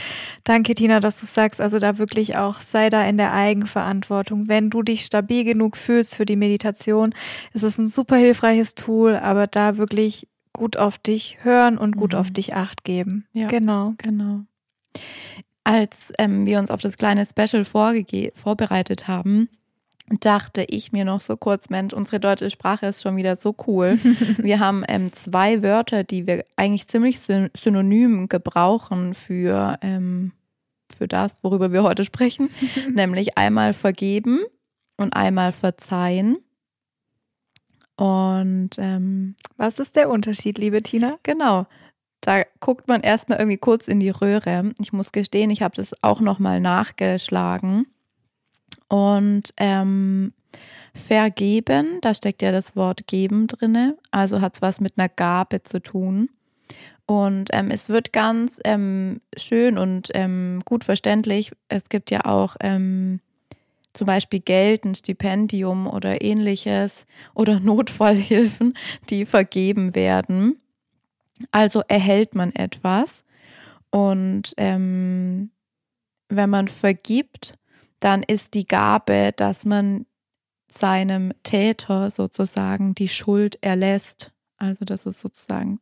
danke, 0.43 0.73
Tina, 0.73 0.99
dass 0.99 1.19
du 1.19 1.25
sagst, 1.25 1.61
also 1.61 1.79
da 1.79 1.97
wirklich 1.97 2.37
auch 2.37 2.61
sei 2.61 2.89
da 2.89 3.03
in 3.03 3.17
der 3.17 3.33
Eigenverantwortung. 3.33 4.47
Wenn 4.47 4.69
du 4.69 4.81
dich 4.81 5.01
stabil 5.01 5.43
genug 5.43 5.77
fühlst 5.77 6.15
für 6.15 6.25
die 6.25 6.35
Meditation, 6.35 7.13
ist 7.53 7.63
es 7.63 7.77
ein 7.77 7.87
super 7.87 8.15
hilfreiches 8.15 8.75
Tool, 8.75 9.15
aber 9.15 9.47
da 9.47 9.77
wirklich 9.77 10.27
gut 10.53 10.77
auf 10.77 10.97
dich 10.97 11.37
hören 11.41 11.77
und 11.77 11.97
gut 11.97 12.13
mhm. 12.13 12.19
auf 12.19 12.31
dich 12.31 12.55
acht 12.55 12.83
geben. 12.83 13.27
Ja, 13.33 13.47
genau. 13.47 13.93
Genau. 13.97 14.41
Als 15.63 16.13
ähm, 16.17 16.45
wir 16.45 16.59
uns 16.59 16.71
auf 16.71 16.81
das 16.81 16.97
kleine 16.97 17.25
Special 17.25 17.65
vorbereitet 17.65 19.07
haben, 19.07 19.49
dachte 20.07 20.63
ich 20.67 20.91
mir 20.91 21.05
noch 21.05 21.21
so 21.21 21.35
kurz, 21.35 21.69
Mensch, 21.69 21.93
unsere 21.93 22.19
deutsche 22.19 22.49
Sprache 22.49 22.87
ist 22.87 23.01
schon 23.01 23.15
wieder 23.15 23.35
so 23.35 23.55
cool. 23.67 23.97
wir 24.37 24.59
haben 24.59 24.83
ähm, 24.87 25.11
zwei 25.13 25.63
Wörter, 25.63 26.03
die 26.03 26.27
wir 26.27 26.45
eigentlich 26.55 26.87
ziemlich 26.87 27.19
synonym 27.19 28.29
gebrauchen 28.29 29.13
für, 29.13 29.77
ähm, 29.81 30.31
für 30.95 31.07
das, 31.07 31.37
worüber 31.41 31.71
wir 31.71 31.83
heute 31.83 32.03
sprechen, 32.03 32.49
nämlich 32.93 33.37
einmal 33.37 33.73
vergeben 33.73 34.41
und 34.97 35.15
einmal 35.15 35.51
verzeihen. 35.51 36.37
Und 37.97 38.71
ähm, 38.77 39.35
was 39.57 39.79
ist 39.79 39.95
der 39.95 40.09
Unterschied, 40.09 40.57
liebe 40.57 40.83
Tina? 40.83 41.17
Genau. 41.23 41.65
Da 42.21 42.43
guckt 42.59 42.87
man 42.87 43.01
erstmal 43.01 43.39
irgendwie 43.39 43.57
kurz 43.57 43.87
in 43.87 43.99
die 43.99 44.09
Röhre. 44.09 44.73
Ich 44.79 44.91
muss 44.91 45.11
gestehen, 45.11 45.49
ich 45.49 45.61
habe 45.61 45.75
das 45.75 45.95
auch 46.03 46.19
nochmal 46.19 46.59
nachgeschlagen. 46.59 47.87
Und 48.87 49.53
ähm, 49.57 50.33
vergeben, 50.93 51.99
da 52.01 52.13
steckt 52.13 52.41
ja 52.41 52.51
das 52.51 52.75
Wort 52.75 53.07
geben 53.07 53.47
drinne, 53.47 53.97
also 54.11 54.41
hat 54.41 54.55
es 54.55 54.61
was 54.61 54.79
mit 54.79 54.93
einer 54.97 55.09
Gabe 55.09 55.63
zu 55.63 55.81
tun. 55.81 56.29
Und 57.05 57.49
ähm, 57.53 57.69
es 57.69 57.89
wird 57.89 58.13
ganz 58.13 58.59
ähm, 58.63 59.21
schön 59.37 59.77
und 59.77 60.09
ähm, 60.15 60.61
gut 60.65 60.83
verständlich. 60.83 61.51
Es 61.67 61.89
gibt 61.89 62.09
ja 62.09 62.25
auch 62.25 62.55
ähm, 62.61 63.19
zum 63.93 64.07
Beispiel 64.07 64.39
Geld, 64.39 64.85
ein 64.85 64.95
Stipendium 64.95 65.87
oder 65.87 66.23
ähnliches 66.23 67.05
oder 67.35 67.59
Notfallhilfen, 67.61 68.75
die 69.09 69.25
vergeben 69.25 69.93
werden. 69.93 70.59
Also 71.51 71.81
erhält 71.87 72.33
man 72.33 72.53
etwas. 72.53 73.23
Und 73.91 74.53
ähm, 74.57 75.51
wenn 76.29 76.49
man 76.49 76.67
vergibt, 76.67 77.55
dann 78.05 78.21
ist 78.21 78.53
die 78.53 78.67
Gabe, 78.67 79.33
dass 79.35 79.65
man 79.65 80.05
seinem 80.67 81.33
Täter 81.41 82.11
sozusagen 82.11 82.93
die 82.93 83.07
Schuld 83.07 83.57
erlässt. 83.61 84.31
Also 84.57 84.85
das 84.85 85.07
ist 85.07 85.21
sozusagen 85.21 85.79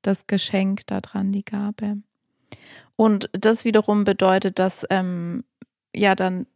das 0.00 0.26
Geschenk 0.26 0.86
daran, 0.86 1.30
die 1.30 1.44
Gabe. 1.44 1.98
Und 2.96 3.28
das 3.32 3.66
wiederum 3.66 4.04
bedeutet, 4.04 4.58
dass 4.58 4.86
ähm, 4.88 5.44
ja 5.94 6.14
dann 6.14 6.46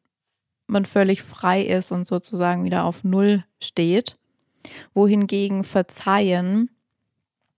man 0.66 0.86
völlig 0.86 1.22
frei 1.22 1.60
ist 1.60 1.92
und 1.92 2.06
sozusagen 2.06 2.64
wieder 2.64 2.84
auf 2.84 3.04
Null 3.04 3.44
steht. 3.62 4.16
Wohingegen 4.94 5.62
Verzeihen 5.62 6.70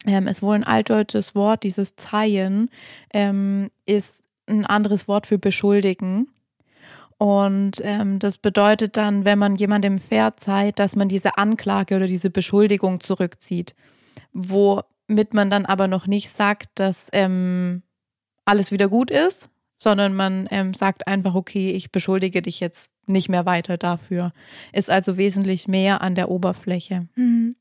ähm, 0.06 0.26
ist 0.26 0.42
wohl 0.42 0.56
ein 0.56 0.64
altdeutsches 0.64 1.37
Wort, 1.37 1.62
dieses 1.62 1.94
Zeihen 1.94 2.68
ähm, 3.12 3.70
ist 3.87 4.25
ein 4.49 4.66
anderes 4.66 5.06
Wort 5.06 5.28
für 5.28 5.38
beschuldigen. 5.38 6.26
Und 7.25 7.81
ähm, 7.83 8.19
das 8.19 8.37
bedeutet 8.37 8.99
dann, 8.99 9.25
wenn 9.25 9.38
man 9.38 9.57
jemandem 9.57 9.99
verzeiht, 9.99 10.78
dass 10.78 10.95
man 10.95 11.09
diese 11.09 11.38
Anklage 11.38 11.97
oder 11.97 12.07
diese 12.07 12.28
Beschuldigung 12.28 13.00
zurückzieht, 13.00 13.75
womit 14.35 15.33
man 15.33 15.49
dann 15.49 15.64
aber 15.64 15.88
noch 15.88 16.07
nicht 16.07 16.28
sagt, 16.28 16.66
dass 16.75 17.09
ähm, 17.14 17.83
alles 18.45 18.73
wieder 18.73 18.90
gut 18.90 19.11
ist, 19.11 19.49
sondern 19.75 20.12
man 20.12 20.49
ähm, 20.50 20.75
sagt 20.75 21.07
einfach, 21.07 21.35
okay, 21.35 21.71
ich 21.71 21.90
beschuldige 21.90 22.43
dich 22.43 22.61
jetzt 22.61 22.93
nicht 23.07 23.31
mehr 23.31 23.47
weiter 23.47 23.78
dafür. 23.78 24.35
Ist 24.75 24.90
also 24.90 25.16
wesentlich 25.16 25.66
mehr 25.66 26.02
an 26.02 26.16
der 26.16 26.28
Oberfläche. 26.28 27.09
Mhm. 27.14 27.57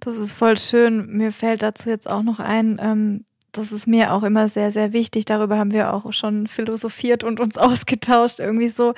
Das 0.00 0.18
ist 0.18 0.32
voll 0.32 0.58
schön. 0.58 1.06
Mir 1.16 1.30
fällt 1.30 1.62
dazu 1.62 1.90
jetzt 1.90 2.10
auch 2.10 2.24
noch 2.24 2.40
ein, 2.40 2.80
ähm, 2.82 3.24
das 3.52 3.72
ist 3.72 3.86
mir 3.86 4.12
auch 4.12 4.22
immer 4.22 4.48
sehr, 4.48 4.70
sehr 4.70 4.92
wichtig. 4.92 5.24
Darüber 5.24 5.58
haben 5.58 5.72
wir 5.72 5.92
auch 5.92 6.12
schon 6.12 6.46
philosophiert 6.46 7.24
und 7.24 7.40
uns 7.40 7.58
ausgetauscht 7.58 8.40
irgendwie 8.40 8.68
so, 8.68 8.94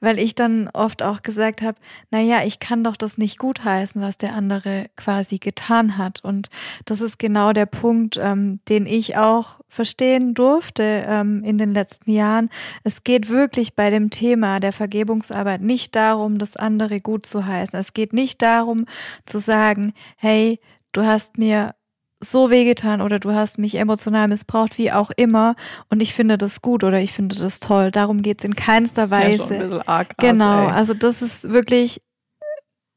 weil 0.00 0.18
ich 0.18 0.34
dann 0.34 0.68
oft 0.72 1.02
auch 1.02 1.22
gesagt 1.22 1.62
habe, 1.62 1.78
naja, 2.10 2.44
ich 2.44 2.60
kann 2.60 2.84
doch 2.84 2.96
das 2.96 3.18
nicht 3.18 3.38
gutheißen, 3.38 4.00
was 4.00 4.18
der 4.18 4.34
andere 4.34 4.86
quasi 4.96 5.38
getan 5.38 5.98
hat. 5.98 6.22
Und 6.22 6.48
das 6.84 7.00
ist 7.00 7.18
genau 7.18 7.52
der 7.52 7.66
Punkt, 7.66 8.18
ähm, 8.20 8.60
den 8.68 8.86
ich 8.86 9.16
auch 9.16 9.60
verstehen 9.68 10.34
durfte 10.34 11.04
ähm, 11.06 11.42
in 11.44 11.58
den 11.58 11.74
letzten 11.74 12.10
Jahren. 12.10 12.50
Es 12.84 13.04
geht 13.04 13.28
wirklich 13.28 13.74
bei 13.74 13.90
dem 13.90 14.10
Thema 14.10 14.60
der 14.60 14.72
Vergebungsarbeit 14.72 15.60
nicht 15.60 15.96
darum, 15.96 16.38
das 16.38 16.56
andere 16.56 17.00
gut 17.00 17.26
zu 17.26 17.46
heißen. 17.46 17.78
Es 17.78 17.94
geht 17.94 18.12
nicht 18.12 18.42
darum 18.42 18.86
zu 19.26 19.38
sagen, 19.38 19.92
hey, 20.16 20.60
du 20.92 21.04
hast 21.04 21.38
mir 21.38 21.74
so 22.20 22.50
wehgetan 22.50 23.00
oder 23.00 23.18
du 23.18 23.32
hast 23.32 23.58
mich 23.58 23.76
emotional 23.76 24.28
missbraucht, 24.28 24.78
wie 24.78 24.92
auch 24.92 25.10
immer. 25.16 25.54
Und 25.88 26.02
ich 26.02 26.14
finde 26.14 26.38
das 26.38 26.62
gut 26.62 26.84
oder 26.84 27.00
ich 27.00 27.12
finde 27.12 27.36
das 27.36 27.60
toll. 27.60 27.90
Darum 27.90 28.22
geht's 28.22 28.44
in 28.44 28.56
keinster 28.56 29.10
Weise. 29.10 29.38
Schon 29.38 29.52
ein 29.52 29.60
bisschen 29.60 29.88
arg 29.88 30.16
genau, 30.18 30.68
ey. 30.68 30.72
also 30.72 30.94
das 30.94 31.22
ist 31.22 31.50
wirklich, 31.50 32.02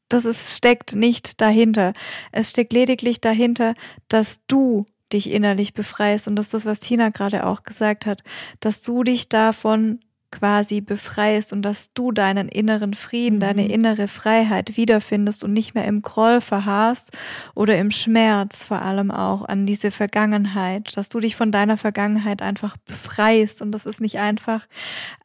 das 0.08 0.24
ist, 0.24 0.56
steckt 0.56 0.94
nicht 0.94 1.40
dahinter. 1.40 1.92
Es 2.32 2.50
steckt 2.50 2.72
lediglich 2.72 3.20
dahinter, 3.20 3.74
dass 4.08 4.40
du 4.48 4.86
dich 5.12 5.30
innerlich 5.30 5.74
befreist. 5.74 6.26
Und 6.26 6.36
das 6.36 6.46
ist 6.46 6.54
das, 6.54 6.66
was 6.66 6.80
Tina 6.80 7.10
gerade 7.10 7.46
auch 7.46 7.62
gesagt 7.62 8.06
hat, 8.06 8.22
dass 8.60 8.80
du 8.80 9.04
dich 9.04 9.28
davon 9.28 10.00
quasi 10.32 10.80
befreist 10.80 11.52
und 11.52 11.62
dass 11.62 11.92
du 11.92 12.10
deinen 12.10 12.48
inneren 12.48 12.94
Frieden, 12.94 13.36
mhm. 13.36 13.40
deine 13.40 13.68
innere 13.68 14.08
Freiheit 14.08 14.76
wiederfindest 14.76 15.44
und 15.44 15.52
nicht 15.52 15.74
mehr 15.74 15.84
im 15.84 16.02
Groll 16.02 16.40
verharrst 16.40 17.16
oder 17.54 17.78
im 17.78 17.92
Schmerz 17.92 18.64
vor 18.64 18.82
allem 18.82 19.12
auch 19.12 19.44
an 19.44 19.66
diese 19.66 19.92
Vergangenheit, 19.92 20.96
dass 20.96 21.08
du 21.08 21.20
dich 21.20 21.36
von 21.36 21.52
deiner 21.52 21.76
Vergangenheit 21.76 22.42
einfach 22.42 22.76
befreist 22.78 23.62
und 23.62 23.70
das 23.70 23.86
ist 23.86 24.00
nicht 24.00 24.18
einfach, 24.18 24.66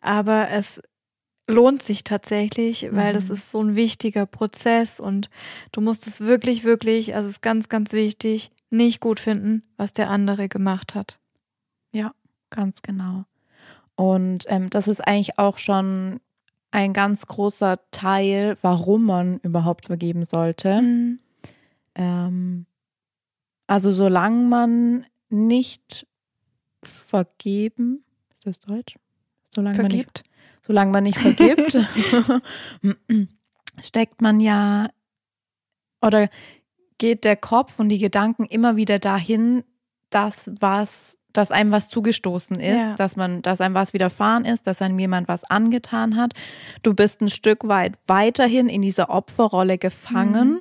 aber 0.01 0.49
es 0.51 0.79
lohnt 1.47 1.81
sich 1.81 2.03
tatsächlich, 2.03 2.89
weil 2.91 3.13
mhm. 3.13 3.15
das 3.15 3.29
ist 3.29 3.51
so 3.51 3.63
ein 3.63 3.75
wichtiger 3.75 4.25
Prozess 4.25 4.99
und 4.99 5.29
du 5.71 5.81
musst 5.81 6.05
es 6.05 6.21
wirklich, 6.21 6.63
wirklich, 6.63 7.15
also 7.15 7.27
es 7.27 7.37
ist 7.37 7.41
ganz, 7.41 7.69
ganz 7.69 7.93
wichtig, 7.93 8.51
nicht 8.69 8.99
gut 8.99 9.19
finden, 9.19 9.63
was 9.77 9.93
der 9.93 10.09
andere 10.09 10.49
gemacht 10.49 10.93
hat. 10.93 11.19
Ja, 11.93 12.13
ganz 12.49 12.81
genau. 12.81 13.25
Und 13.97 14.45
ähm, 14.47 14.69
das 14.69 14.87
ist 14.87 15.01
eigentlich 15.01 15.37
auch 15.39 15.57
schon 15.57 16.21
ein 16.71 16.93
ganz 16.93 17.25
großer 17.25 17.79
Teil, 17.91 18.55
warum 18.61 19.05
man 19.05 19.39
überhaupt 19.39 19.87
vergeben 19.87 20.23
sollte. 20.23 20.81
Mhm. 20.81 21.19
Ähm, 21.95 22.65
also 23.65 23.91
solange 23.91 24.47
man 24.47 25.05
nicht 25.29 26.07
vergeben, 26.83 28.03
ist 28.31 28.45
das 28.45 28.59
Deutsch? 28.59 28.95
Solange 29.49 29.81
man 29.81 29.91
nicht, 29.91 30.23
solange 30.65 30.91
man 30.91 31.03
nicht 31.03 31.17
vergibt, 31.17 31.77
steckt 33.79 34.21
man 34.21 34.39
ja 34.39 34.89
oder 36.01 36.29
geht 36.99 37.23
der 37.23 37.35
Kopf 37.35 37.79
und 37.79 37.89
die 37.89 37.97
Gedanken 37.97 38.45
immer 38.45 38.75
wieder 38.75 38.99
dahin, 38.99 39.63
das, 40.11 40.51
was 40.59 41.17
dass 41.37 41.51
einem 41.51 41.71
was 41.71 41.89
zugestoßen 41.89 42.59
ist, 42.59 42.89
ja. 42.89 42.95
dass 42.95 43.15
man, 43.15 43.41
dass 43.41 43.61
einem 43.61 43.75
was 43.75 43.93
widerfahren 43.93 44.45
ist, 44.45 44.67
dass 44.67 44.81
einem 44.81 44.97
jemand 44.97 45.27
was 45.27 45.43
angetan 45.43 46.17
hat. 46.17 46.33
Du 46.83 46.93
bist 46.93 47.21
ein 47.21 47.29
Stück 47.29 47.67
weit 47.67 47.93
weiterhin 48.07 48.67
in 48.67 48.81
dieser 48.81 49.09
Opferrolle 49.09 49.77
gefangen. 49.77 50.49
Mhm. 50.49 50.59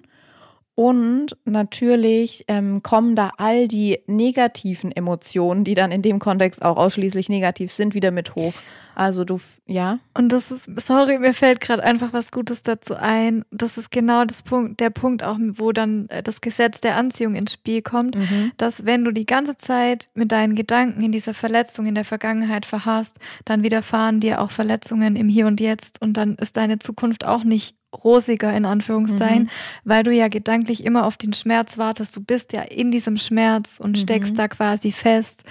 Und 0.75 1.37
natürlich 1.47 2.45
ähm, 2.49 2.83
kommen 2.83 3.17
da 3.17 3.33
all 3.39 3.67
die 3.67 4.01
negativen 4.07 4.93
Emotionen, 4.93 5.65
die 5.65 5.75
dann 5.75 5.91
in 5.91 6.03
dem 6.03 6.19
Kontext 6.19 6.63
auch 6.63 6.77
ausschließlich 6.77 7.31
negativ 7.31 7.73
sind, 7.73 7.95
wieder 7.95 8.11
mit 8.11 8.35
hoch. 8.35 8.53
Also 8.97 9.27
du, 9.27 9.39
ja. 9.67 9.99
Und 10.15 10.33
das 10.33 10.51
ist, 10.51 10.71
sorry, 10.81 11.19
mir 11.19 11.35
fällt 11.35 11.61
gerade 11.61 11.83
einfach 11.83 12.15
was 12.15 12.33
Gutes 12.33 12.63
dazu 12.63 12.95
ein. 12.95 13.45
Das 13.51 13.77
ist 13.77 13.91
genau 13.91 14.25
das 14.25 14.43
Punkt, 14.43 14.81
der 14.81 14.89
Punkt 14.89 15.23
auch, 15.23 15.37
wo 15.39 15.73
dann 15.73 16.09
äh, 16.09 16.23
das 16.23 16.41
Gesetz 16.41 16.81
der 16.81 16.97
Anziehung 16.97 17.35
ins 17.35 17.53
Spiel 17.53 17.83
kommt, 17.83 18.17
mhm. 18.17 18.53
dass 18.57 18.87
wenn 18.87 19.05
du 19.05 19.11
die 19.11 19.27
ganze 19.27 19.59
Zeit 19.59 20.09
mit 20.15 20.33
deinen 20.33 20.55
Gedanken 20.55 21.03
in 21.03 21.13
dieser 21.13 21.35
Verletzung 21.35 21.85
in 21.85 21.95
der 21.95 22.07
Vergangenheit 22.07 22.65
verharrst, 22.65 23.19
dann 23.45 23.63
widerfahren 23.63 24.21
dir 24.21 24.41
auch 24.41 24.51
Verletzungen 24.51 25.15
im 25.15 25.29
Hier 25.29 25.47
und 25.47 25.61
Jetzt 25.61 26.01
und 26.01 26.15
dann 26.15 26.37
ist 26.37 26.57
deine 26.57 26.79
Zukunft 26.79 27.27
auch 27.27 27.45
nicht 27.45 27.77
rosiger 28.03 28.55
in 28.55 28.65
Anführungszeichen, 28.65 29.45
mhm. 29.45 29.51
weil 29.85 30.03
du 30.03 30.13
ja 30.13 30.29
gedanklich 30.29 30.85
immer 30.85 31.05
auf 31.05 31.17
den 31.17 31.35
Schmerz 31.35 31.77
wartest. 31.79 32.17
Du 32.17 32.23
bist 32.23 32.53
ja 32.53 32.63
in 32.63 32.91
diesem 32.91 33.17
Schmerz 33.17 33.79
und 33.79 33.99
steckst 33.99 34.33
mhm. 34.33 34.37
da 34.37 34.49
quasi 34.49 34.93
fest. 34.93 35.45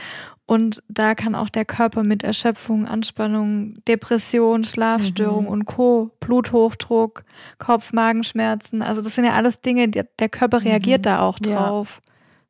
Und 0.48 0.84
da 0.88 1.16
kann 1.16 1.34
auch 1.34 1.50
der 1.50 1.66
Körper 1.66 2.04
mit 2.04 2.24
Erschöpfung, 2.24 2.86
Anspannung, 2.86 3.76
Depression, 3.88 4.64
Schlafstörung 4.64 5.46
mhm. 5.46 5.52
und 5.52 5.66
Co., 5.66 6.12
Bluthochdruck, 6.20 7.24
Kopf, 7.58 7.94
Magenschmerzen, 7.94 8.84
also 8.84 9.02
das 9.02 9.16
sind 9.16 9.26
ja 9.26 9.34
alles 9.34 9.62
Dinge, 9.62 9.90
der, 9.90 10.06
der 10.20 10.30
Körper 10.30 10.64
reagiert 10.64 11.00
mhm. 11.00 11.04
da 11.04 11.20
auch 11.22 11.40
drauf. 11.40 12.00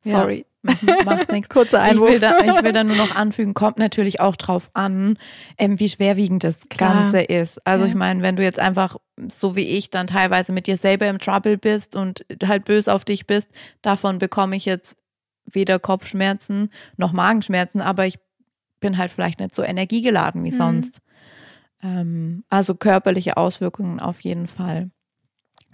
Ja. 0.04 0.12
Sorry. 0.12 0.38
Ja. 0.38 0.44
Mhm, 0.66 1.04
macht 1.04 1.28
nichts. 1.32 1.48
Kurzer 1.48 1.80
Einwurf. 1.80 2.10
Ich 2.10 2.14
will, 2.14 2.20
da, 2.20 2.38
ich 2.40 2.64
will 2.64 2.72
da 2.72 2.84
nur 2.84 2.96
noch 2.96 3.14
anfügen, 3.14 3.54
kommt 3.54 3.78
natürlich 3.78 4.20
auch 4.20 4.36
drauf 4.36 4.70
an, 4.74 5.16
ähm, 5.58 5.78
wie 5.78 5.88
schwerwiegend 5.88 6.44
das 6.44 6.68
Klar. 6.68 6.94
Ganze 6.94 7.20
ist. 7.20 7.64
Also 7.66 7.84
ja. 7.84 7.90
ich 7.90 7.96
meine, 7.96 8.22
wenn 8.22 8.36
du 8.36 8.42
jetzt 8.42 8.58
einfach, 8.58 8.96
so 9.28 9.56
wie 9.56 9.66
ich, 9.66 9.90
dann 9.90 10.06
teilweise 10.06 10.52
mit 10.52 10.66
dir 10.66 10.76
selber 10.76 11.08
im 11.08 11.18
Trouble 11.18 11.56
bist 11.56 11.96
und 11.96 12.26
halt 12.44 12.64
böse 12.64 12.92
auf 12.92 13.04
dich 13.04 13.26
bist, 13.26 13.50
davon 13.82 14.18
bekomme 14.18 14.56
ich 14.56 14.64
jetzt 14.64 14.96
weder 15.50 15.78
Kopfschmerzen 15.78 16.70
noch 16.96 17.12
Magenschmerzen, 17.12 17.80
aber 17.80 18.06
ich 18.06 18.18
bin 18.80 18.98
halt 18.98 19.10
vielleicht 19.10 19.40
nicht 19.40 19.54
so 19.54 19.62
energiegeladen 19.62 20.44
wie 20.44 20.52
mhm. 20.52 20.56
sonst. 20.56 21.00
Ähm, 21.82 22.44
also 22.50 22.74
körperliche 22.74 23.36
Auswirkungen 23.36 24.00
auf 24.00 24.20
jeden 24.20 24.46
Fall. 24.46 24.90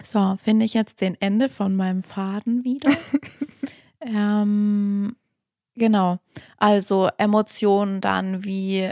So, 0.01 0.35
finde 0.41 0.65
ich 0.65 0.73
jetzt 0.73 1.01
den 1.01 1.19
Ende 1.21 1.49
von 1.49 1.75
meinem 1.75 2.03
Faden 2.03 2.63
wieder. 2.63 2.91
ähm, 4.01 5.15
genau. 5.75 6.19
Also 6.57 7.09
Emotionen 7.17 8.01
dann 8.01 8.43
wie 8.43 8.89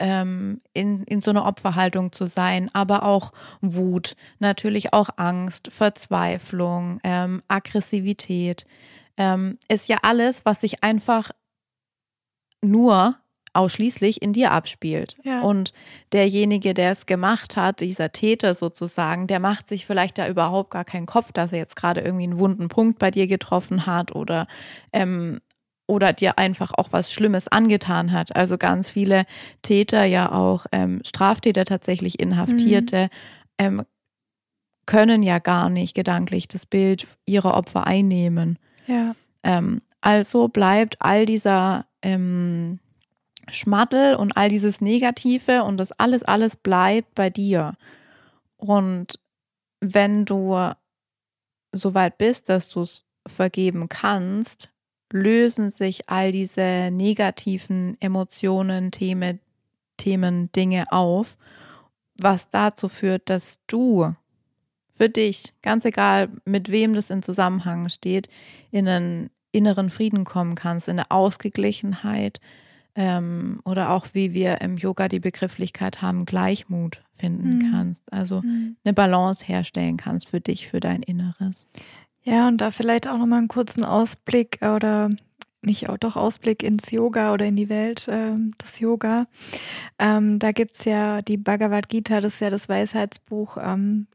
ähm, 0.00 0.60
in, 0.72 1.04
in 1.04 1.20
so 1.20 1.30
einer 1.30 1.44
Opferhaltung 1.44 2.10
zu 2.12 2.26
sein, 2.26 2.70
aber 2.72 3.04
auch 3.04 3.32
Wut, 3.60 4.16
natürlich 4.38 4.92
auch 4.92 5.10
Angst, 5.16 5.70
Verzweiflung, 5.70 7.00
ähm, 7.04 7.42
Aggressivität, 7.46 8.66
ähm, 9.20 9.58
ist 9.68 9.86
ja 9.88 9.98
alles, 10.02 10.46
was 10.46 10.62
sich 10.62 10.82
einfach 10.82 11.30
nur 12.64 13.16
ausschließlich 13.52 14.22
in 14.22 14.32
dir 14.32 14.52
abspielt. 14.52 15.16
Ja. 15.24 15.42
Und 15.42 15.74
derjenige, 16.12 16.72
der 16.72 16.92
es 16.92 17.04
gemacht 17.04 17.56
hat, 17.56 17.80
dieser 17.80 18.12
Täter 18.12 18.54
sozusagen, 18.54 19.26
der 19.26 19.38
macht 19.38 19.68
sich 19.68 19.84
vielleicht 19.84 20.16
da 20.16 20.26
überhaupt 20.26 20.70
gar 20.70 20.86
keinen 20.86 21.04
Kopf, 21.04 21.32
dass 21.32 21.52
er 21.52 21.58
jetzt 21.58 21.76
gerade 21.76 22.00
irgendwie 22.00 22.24
einen 22.24 22.38
wunden 22.38 22.68
Punkt 22.68 22.98
bei 22.98 23.10
dir 23.10 23.26
getroffen 23.26 23.84
hat 23.84 24.14
oder 24.14 24.46
ähm, 24.92 25.40
oder 25.86 26.12
dir 26.12 26.38
einfach 26.38 26.72
auch 26.72 26.92
was 26.92 27.12
Schlimmes 27.12 27.48
angetan 27.48 28.12
hat. 28.12 28.34
Also 28.36 28.56
ganz 28.56 28.88
viele 28.88 29.24
Täter, 29.62 30.04
ja 30.04 30.30
auch 30.30 30.66
ähm, 30.70 31.02
Straftäter 31.04 31.64
tatsächlich 31.64 32.20
Inhaftierte, 32.20 33.10
mhm. 33.60 33.66
ähm, 33.80 33.82
können 34.86 35.24
ja 35.24 35.40
gar 35.40 35.68
nicht 35.68 35.94
gedanklich 35.94 36.48
das 36.48 36.64
Bild 36.64 37.06
ihrer 37.26 37.54
Opfer 37.54 37.86
einnehmen. 37.86 38.58
Ja. 38.90 39.14
Ähm, 39.44 39.82
also 40.00 40.48
bleibt 40.48 40.96
all 40.98 41.24
dieser 41.26 41.86
ähm, 42.02 42.80
Schmattel 43.48 44.16
und 44.16 44.36
all 44.36 44.48
dieses 44.48 44.80
Negative 44.80 45.62
und 45.62 45.76
das 45.76 45.92
alles, 45.92 46.22
alles 46.24 46.56
bleibt 46.56 47.14
bei 47.14 47.30
dir. 47.30 47.74
Und 48.56 49.18
wenn 49.80 50.24
du 50.24 50.72
so 51.72 51.94
weit 51.94 52.18
bist, 52.18 52.48
dass 52.48 52.68
du 52.68 52.82
es 52.82 53.04
vergeben 53.26 53.88
kannst, 53.88 54.70
lösen 55.12 55.70
sich 55.70 56.08
all 56.08 56.32
diese 56.32 56.90
negativen 56.90 57.96
Emotionen, 58.00 58.90
Themen, 58.90 59.40
Themen, 59.96 60.50
Dinge 60.52 60.84
auf, 60.90 61.36
was 62.18 62.48
dazu 62.48 62.88
führt, 62.88 63.28
dass 63.30 63.58
du 63.66 64.14
für 65.00 65.08
dich, 65.08 65.54
ganz 65.62 65.86
egal 65.86 66.28
mit 66.44 66.70
wem 66.70 66.92
das 66.92 67.08
in 67.08 67.22
Zusammenhang 67.22 67.88
steht, 67.88 68.28
in 68.70 68.86
einen 68.86 69.30
inneren 69.50 69.88
Frieden 69.88 70.24
kommen 70.24 70.54
kannst, 70.54 70.88
in 70.88 70.98
eine 70.98 71.10
Ausgeglichenheit 71.10 72.38
ähm, 72.94 73.60
oder 73.64 73.92
auch 73.92 74.08
wie 74.12 74.34
wir 74.34 74.60
im 74.60 74.76
Yoga 74.76 75.08
die 75.08 75.18
Begrifflichkeit 75.18 76.02
haben, 76.02 76.26
Gleichmut 76.26 77.02
finden 77.14 77.56
mhm. 77.56 77.72
kannst. 77.72 78.12
Also 78.12 78.42
mhm. 78.42 78.76
eine 78.84 78.92
Balance 78.92 79.42
herstellen 79.46 79.96
kannst 79.96 80.28
für 80.28 80.40
dich, 80.42 80.68
für 80.68 80.80
dein 80.80 81.02
Inneres. 81.02 81.66
Ja, 82.22 82.48
und 82.48 82.58
da 82.60 82.70
vielleicht 82.70 83.08
auch 83.08 83.16
nochmal 83.16 83.38
einen 83.38 83.48
kurzen 83.48 83.86
Ausblick 83.86 84.58
oder 84.60 85.08
nicht 85.62 85.88
auch 85.88 85.96
doch 85.96 86.16
Ausblick 86.16 86.62
ins 86.62 86.90
Yoga 86.90 87.32
oder 87.32 87.46
in 87.46 87.56
die 87.56 87.70
Welt 87.70 88.06
äh, 88.06 88.34
des 88.62 88.80
Yoga. 88.80 89.28
Ähm, 89.98 90.38
da 90.38 90.52
gibt 90.52 90.74
es 90.74 90.84
ja 90.84 91.22
die 91.22 91.38
Bhagavad 91.38 91.88
Gita, 91.88 92.20
das 92.20 92.34
ist 92.34 92.40
ja 92.40 92.50
das 92.50 92.68
Weisheitsbuch, 92.68 93.56
ähm, 93.62 94.06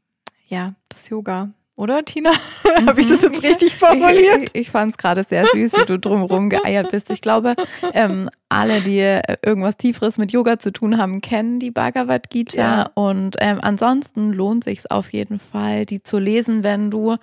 ja, 0.46 0.74
das 0.88 1.08
Yoga. 1.08 1.50
Oder, 1.76 2.04
Tina? 2.04 2.30
Mhm. 2.78 2.88
Habe 2.88 3.00
ich 3.00 3.08
das 3.08 3.22
jetzt 3.22 3.42
richtig 3.42 3.74
formuliert? 3.74 4.42
Ich, 4.42 4.54
ich, 4.54 4.54
ich 4.54 4.70
fand 4.70 4.90
es 4.90 4.98
gerade 4.98 5.24
sehr 5.24 5.46
süß, 5.46 5.78
wie 5.78 5.84
du 5.86 5.98
drumherum 5.98 6.50
geeiert 6.50 6.90
bist. 6.90 7.10
Ich 7.10 7.22
glaube, 7.22 7.56
ähm, 7.94 8.28
alle, 8.50 8.82
die 8.82 8.98
äh, 8.98 9.22
irgendwas 9.40 9.78
Tieferes 9.78 10.18
mit 10.18 10.30
Yoga 10.30 10.58
zu 10.58 10.72
tun 10.72 10.98
haben, 10.98 11.22
kennen 11.22 11.58
die 11.58 11.70
Bhagavad 11.70 12.28
Gita. 12.28 12.60
Ja. 12.60 12.90
Und 12.92 13.36
ähm, 13.38 13.60
ansonsten 13.62 14.34
lohnt 14.34 14.64
sich 14.64 14.90
auf 14.90 15.10
jeden 15.14 15.38
Fall, 15.38 15.86
die 15.86 16.02
zu 16.02 16.18
lesen, 16.18 16.64
wenn 16.64 16.90
du 16.90 17.16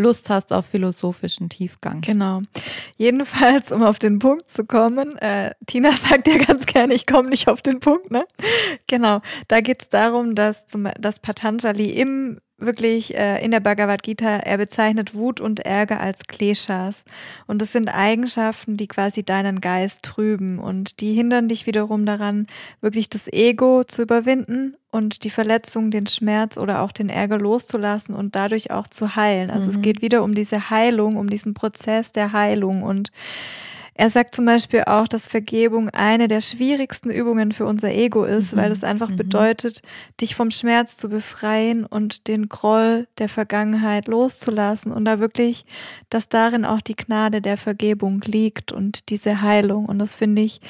Lust 0.00 0.30
hast 0.30 0.52
auf 0.52 0.66
philosophischen 0.66 1.48
Tiefgang. 1.48 2.00
Genau. 2.00 2.42
Jedenfalls, 2.96 3.72
um 3.72 3.82
auf 3.82 3.98
den 3.98 4.18
Punkt 4.18 4.48
zu 4.48 4.64
kommen, 4.64 5.16
äh, 5.18 5.52
Tina 5.66 5.92
sagt 5.96 6.28
ja 6.28 6.38
ganz 6.38 6.66
gerne, 6.66 6.94
ich 6.94 7.06
komme 7.06 7.28
nicht 7.28 7.48
auf 7.48 7.62
den 7.62 7.80
Punkt, 7.80 8.10
ne? 8.10 8.24
Genau. 8.86 9.20
Da 9.48 9.60
geht 9.60 9.82
es 9.82 9.88
darum, 9.88 10.34
dass, 10.34 10.66
zum, 10.66 10.88
dass 10.98 11.20
Patanjali 11.20 11.90
im 11.90 12.40
wirklich 12.60 13.16
äh, 13.16 13.44
in 13.44 13.50
der 13.50 13.60
Bhagavad 13.60 14.02
Gita, 14.02 14.38
er 14.38 14.58
bezeichnet 14.58 15.14
Wut 15.14 15.40
und 15.40 15.60
Ärger 15.60 16.00
als 16.00 16.24
Kleshas. 16.26 17.04
Und 17.46 17.62
das 17.62 17.72
sind 17.72 17.88
Eigenschaften, 17.88 18.76
die 18.76 18.88
quasi 18.88 19.22
deinen 19.22 19.60
Geist 19.60 20.02
trüben 20.02 20.58
und 20.58 21.00
die 21.00 21.14
hindern 21.14 21.48
dich 21.48 21.66
wiederum 21.66 22.06
daran, 22.06 22.46
wirklich 22.80 23.08
das 23.08 23.28
Ego 23.32 23.84
zu 23.84 24.02
überwinden 24.02 24.76
und 24.90 25.24
die 25.24 25.30
Verletzung, 25.30 25.90
den 25.90 26.06
Schmerz 26.06 26.56
oder 26.56 26.82
auch 26.82 26.92
den 26.92 27.08
Ärger 27.08 27.38
loszulassen 27.38 28.14
und 28.14 28.36
dadurch 28.36 28.70
auch 28.70 28.88
zu 28.88 29.16
heilen. 29.16 29.50
Also 29.50 29.70
mhm. 29.70 29.76
es 29.76 29.82
geht 29.82 30.02
wieder 30.02 30.22
um 30.22 30.34
diese 30.34 30.70
Heilung, 30.70 31.16
um 31.16 31.30
diesen 31.30 31.54
Prozess 31.54 32.12
der 32.12 32.32
Heilung 32.32 32.82
und 32.82 33.10
er 33.94 34.10
sagt 34.10 34.34
zum 34.34 34.46
Beispiel 34.46 34.84
auch, 34.86 35.08
dass 35.08 35.26
Vergebung 35.26 35.88
eine 35.90 36.28
der 36.28 36.40
schwierigsten 36.40 37.10
Übungen 37.10 37.52
für 37.52 37.66
unser 37.66 37.90
Ego 37.90 38.24
ist, 38.24 38.54
mhm. 38.54 38.58
weil 38.58 38.72
es 38.72 38.84
einfach 38.84 39.10
mhm. 39.10 39.16
bedeutet, 39.16 39.82
dich 40.20 40.34
vom 40.34 40.50
Schmerz 40.50 40.96
zu 40.96 41.08
befreien 41.08 41.84
und 41.84 42.28
den 42.28 42.48
Groll 42.48 43.08
der 43.18 43.28
Vergangenheit 43.28 44.08
loszulassen 44.08 44.92
und 44.92 45.04
da 45.04 45.20
wirklich, 45.20 45.64
dass 46.08 46.28
darin 46.28 46.64
auch 46.64 46.80
die 46.80 46.96
Gnade 46.96 47.40
der 47.40 47.56
Vergebung 47.56 48.20
liegt 48.24 48.72
und 48.72 49.10
diese 49.10 49.42
Heilung. 49.42 49.86
Und 49.86 49.98
das 49.98 50.16
finde 50.16 50.42
ich, 50.42 50.60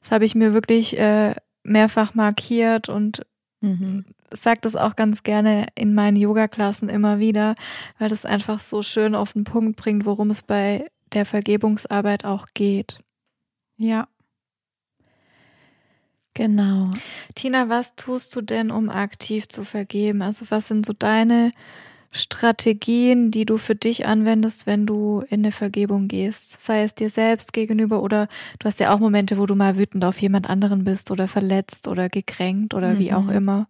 das 0.00 0.12
habe 0.12 0.24
ich 0.24 0.34
mir 0.34 0.54
wirklich 0.54 0.98
äh, 0.98 1.34
mehrfach 1.62 2.14
markiert 2.14 2.88
und 2.88 3.22
mhm 3.60 4.04
sage 4.30 4.60
das 4.62 4.76
auch 4.76 4.96
ganz 4.96 5.22
gerne 5.22 5.66
in 5.74 5.94
meinen 5.94 6.16
Yoga-Klassen 6.16 6.88
immer 6.88 7.18
wieder, 7.18 7.54
weil 7.98 8.08
das 8.08 8.24
einfach 8.24 8.58
so 8.58 8.82
schön 8.82 9.14
auf 9.14 9.32
den 9.32 9.44
Punkt 9.44 9.76
bringt, 9.76 10.04
worum 10.04 10.30
es 10.30 10.42
bei 10.42 10.86
der 11.14 11.24
Vergebungsarbeit 11.24 12.24
auch 12.24 12.46
geht. 12.54 13.02
Ja. 13.76 14.08
Genau. 16.34 16.90
Tina, 17.34 17.68
was 17.68 17.96
tust 17.96 18.34
du 18.36 18.42
denn, 18.42 18.70
um 18.70 18.90
aktiv 18.90 19.48
zu 19.48 19.64
vergeben? 19.64 20.22
Also 20.22 20.46
was 20.50 20.68
sind 20.68 20.86
so 20.86 20.92
deine 20.92 21.50
Strategien, 22.10 23.30
die 23.30 23.44
du 23.44 23.58
für 23.58 23.74
dich 23.74 24.06
anwendest, 24.06 24.66
wenn 24.66 24.86
du 24.86 25.22
in 25.28 25.40
eine 25.40 25.52
Vergebung 25.52 26.06
gehst? 26.06 26.60
Sei 26.60 26.82
es 26.82 26.94
dir 26.94 27.10
selbst 27.10 27.52
gegenüber 27.52 28.02
oder 28.02 28.28
du 28.58 28.66
hast 28.66 28.80
ja 28.80 28.94
auch 28.94 29.00
Momente, 29.00 29.36
wo 29.36 29.46
du 29.46 29.54
mal 29.54 29.76
wütend 29.76 30.04
auf 30.04 30.20
jemand 30.20 30.48
anderen 30.48 30.84
bist 30.84 31.10
oder 31.10 31.28
verletzt 31.28 31.88
oder 31.88 32.08
gekränkt 32.08 32.72
oder 32.72 32.94
mhm. 32.94 32.98
wie 32.98 33.12
auch 33.12 33.24
mhm. 33.24 33.32
immer. 33.32 33.68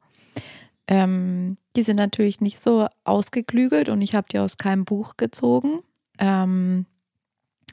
Ähm, 0.87 1.57
die 1.75 1.83
sind 1.83 1.97
natürlich 1.97 2.41
nicht 2.41 2.61
so 2.61 2.87
ausgeklügelt 3.05 3.89
und 3.89 4.03
ich 4.03 4.15
habe 4.15 4.27
die 4.31 4.39
aus 4.39 4.57
keinem 4.57 4.85
Buch 4.85 5.17
gezogen. 5.17 5.81
Ähm, 6.19 6.87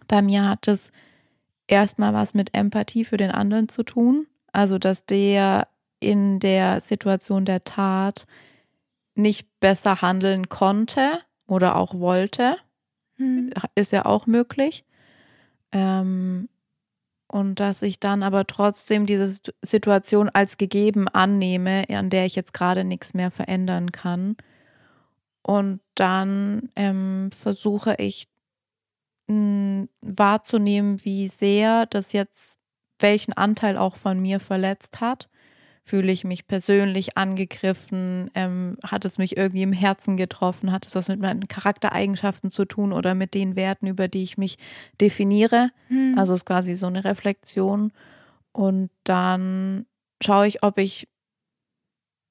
bei 0.07 0.21
mir 0.21 0.47
hat 0.47 0.67
es 0.67 0.91
erstmal 1.67 2.13
was 2.13 2.33
mit 2.33 2.53
Empathie 2.53 3.05
für 3.05 3.17
den 3.17 3.31
anderen 3.31 3.69
zu 3.69 3.83
tun. 3.83 4.27
Also, 4.51 4.77
dass 4.77 5.05
der 5.05 5.67
in 6.00 6.39
der 6.39 6.81
Situation 6.81 7.45
der 7.45 7.63
Tat 7.63 8.25
nicht 9.15 9.47
besser 9.59 10.01
handeln 10.01 10.50
konnte 10.50 11.19
oder 11.47 11.75
auch 11.75 11.93
wollte. 11.95 12.57
Hm. 13.15 13.51
Ist 13.75 13.91
ja 13.91 14.05
auch 14.05 14.27
möglich. 14.27 14.83
Ähm, 15.71 16.50
und 17.27 17.59
dass 17.59 17.81
ich 17.81 18.00
dann 18.00 18.24
aber 18.24 18.45
trotzdem 18.45 19.05
diese 19.05 19.39
Situation 19.62 20.29
als 20.29 20.57
gegeben 20.57 21.07
annehme, 21.07 21.83
an 21.89 22.09
der 22.09 22.25
ich 22.25 22.35
jetzt 22.35 22.53
gerade 22.53 22.83
nichts 22.83 23.13
mehr 23.13 23.31
verändern 23.31 23.91
kann. 23.91 24.38
Und 25.41 25.79
dann 25.95 26.69
ähm, 26.75 27.29
versuche 27.31 27.95
ich 27.97 28.25
wahrzunehmen, 29.27 31.03
wie 31.03 31.27
sehr 31.27 31.86
das 31.88 32.13
jetzt 32.13 32.58
welchen 33.00 33.34
Anteil 33.34 33.77
auch 33.77 33.96
von 33.96 34.20
mir 34.20 34.39
verletzt 34.39 35.01
hat. 35.01 35.29
Fühle 35.84 36.12
ich 36.12 36.24
mich 36.24 36.48
persönlich 36.48 37.15
angegriffen? 37.15 38.32
Ähm, 38.34 38.77
hat 38.84 39.05
es 39.05 39.20
mich 39.20 39.38
irgendwie 39.38 39.62
im 39.62 39.74
Herzen 39.74 40.17
getroffen? 40.17 40.72
Hat 40.72 40.88
es 40.88 40.96
was 40.96 41.10
mit 41.10 41.20
meinen 41.20 41.48
Charaktereigenschaften 41.48 42.50
zu 42.50 42.65
tun 42.65 42.91
oder 42.91 43.13
mit 43.13 43.36
den 43.36 43.55
Werten, 43.55 43.86
über 43.86 44.08
die 44.08 44.24
ich 44.24 44.38
mich 44.38 44.58
definiere? 45.00 45.70
Mhm. 45.89 46.15
Also 46.17 46.34
es 46.34 46.39
ist 46.39 46.46
quasi 46.46 46.75
so 46.75 46.88
eine 46.88 47.03
Reflexion. 47.03 47.91
Und 48.51 48.89
dann 49.03 49.86
schaue 50.24 50.48
ich, 50.48 50.63
ob 50.63 50.79
ich, 50.79 51.08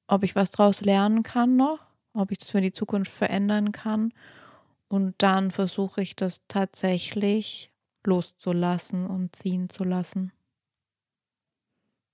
ob 0.08 0.24
ich 0.24 0.34
was 0.34 0.50
daraus 0.50 0.80
lernen 0.80 1.22
kann 1.22 1.54
noch, 1.54 1.78
ob 2.12 2.32
ich 2.32 2.38
das 2.38 2.50
für 2.50 2.60
die 2.60 2.72
Zukunft 2.72 3.12
verändern 3.12 3.70
kann. 3.70 4.12
Und 4.94 5.16
dann 5.18 5.50
versuche 5.50 6.02
ich 6.02 6.14
das 6.14 6.42
tatsächlich 6.46 7.72
loszulassen 8.06 9.08
und 9.08 9.34
ziehen 9.34 9.68
zu 9.68 9.82
lassen. 9.82 10.30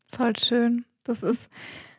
Voll 0.06 0.38
schön. 0.38 0.86
Das 1.04 1.22
ist 1.22 1.50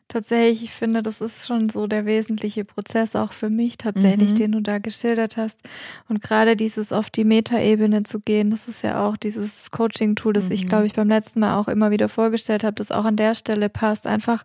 tatsächlich, 0.07 0.63
ich 0.63 0.71
finde, 0.71 1.03
das 1.03 1.21
ist 1.21 1.45
schon 1.45 1.69
so 1.69 1.85
der 1.85 2.07
wesentliche 2.07 2.65
Prozess 2.65 3.15
auch 3.15 3.31
für 3.31 3.51
mich 3.51 3.77
tatsächlich, 3.77 4.31
mhm. 4.31 4.35
den 4.35 4.51
du 4.53 4.61
da 4.61 4.79
geschildert 4.79 5.37
hast. 5.37 5.61
Und 6.09 6.23
gerade 6.23 6.55
dieses 6.55 6.91
auf 6.91 7.11
die 7.11 7.25
Metaebene 7.25 8.01
zu 8.01 8.19
gehen, 8.19 8.49
das 8.49 8.67
ist 8.67 8.81
ja 8.81 9.07
auch 9.07 9.17
dieses 9.17 9.69
Coaching-Tool, 9.69 10.33
das 10.33 10.45
mhm. 10.45 10.53
ich, 10.53 10.67
glaube 10.67 10.87
ich, 10.87 10.93
beim 10.93 11.09
letzten 11.09 11.41
Mal 11.41 11.59
auch 11.59 11.67
immer 11.67 11.91
wieder 11.91 12.09
vorgestellt 12.09 12.63
habe, 12.63 12.73
das 12.73 12.89
auch 12.89 13.05
an 13.05 13.17
der 13.17 13.35
Stelle 13.35 13.69
passt. 13.69 14.07
Einfach 14.07 14.43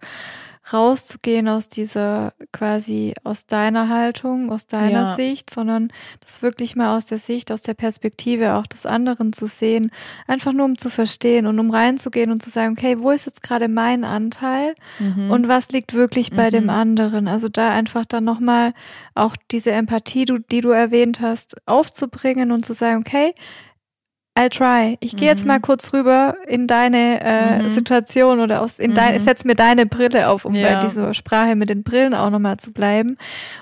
rauszugehen 0.72 1.48
aus 1.48 1.68
dieser 1.68 2.32
quasi 2.52 3.14
aus 3.24 3.46
deiner 3.46 3.88
Haltung, 3.88 4.50
aus 4.50 4.66
deiner 4.66 5.02
ja. 5.02 5.14
Sicht, 5.14 5.50
sondern 5.50 5.92
das 6.20 6.42
wirklich 6.42 6.76
mal 6.76 6.96
aus 6.96 7.06
der 7.06 7.18
Sicht, 7.18 7.52
aus 7.52 7.62
der 7.62 7.74
Perspektive 7.74 8.54
auch 8.54 8.66
des 8.66 8.86
anderen 8.86 9.32
zu 9.32 9.46
sehen, 9.46 9.90
einfach 10.26 10.52
nur 10.52 10.66
um 10.66 10.76
zu 10.76 10.90
verstehen 10.90 11.46
und 11.46 11.58
um 11.58 11.70
reinzugehen 11.70 12.30
und 12.30 12.42
zu 12.42 12.50
sagen, 12.50 12.74
okay, 12.76 12.96
wo 12.98 13.10
ist 13.10 13.26
jetzt 13.26 13.42
gerade 13.42 13.68
mein 13.68 14.04
Anteil 14.04 14.74
mhm. 14.98 15.30
und 15.30 15.48
was 15.48 15.70
liegt 15.70 15.94
wirklich 15.94 16.30
bei 16.30 16.46
mhm. 16.46 16.50
dem 16.50 16.70
anderen? 16.70 17.28
Also 17.28 17.48
da 17.48 17.70
einfach 17.70 18.04
dann 18.04 18.24
nochmal 18.24 18.72
auch 19.14 19.36
diese 19.50 19.72
Empathie, 19.72 20.26
die 20.50 20.60
du 20.60 20.70
erwähnt 20.70 21.20
hast, 21.20 21.56
aufzubringen 21.66 22.52
und 22.52 22.64
zu 22.64 22.74
sagen, 22.74 23.04
okay, 23.06 23.34
I'll 24.36 24.50
try. 24.50 24.98
Ich 25.00 25.16
gehe 25.16 25.30
mhm. 25.30 25.36
jetzt 25.36 25.46
mal 25.46 25.60
kurz 25.60 25.92
rüber 25.94 26.36
in 26.46 26.66
deine 26.66 27.20
äh, 27.22 27.62
mhm. 27.62 27.70
Situation 27.70 28.40
oder 28.40 28.60
aus 28.60 28.78
in 28.78 28.90
mhm. 28.90 28.94
dein, 28.94 29.18
setz 29.20 29.44
mir 29.44 29.54
deine 29.54 29.86
Brille 29.86 30.28
auf, 30.28 30.44
um 30.44 30.54
ja. 30.54 30.74
bei 30.74 30.86
dieser 30.86 31.14
Sprache 31.14 31.56
mit 31.56 31.70
den 31.70 31.82
Brillen 31.82 32.14
auch 32.14 32.30
nochmal 32.30 32.58
zu 32.58 32.72
bleiben 32.72 33.16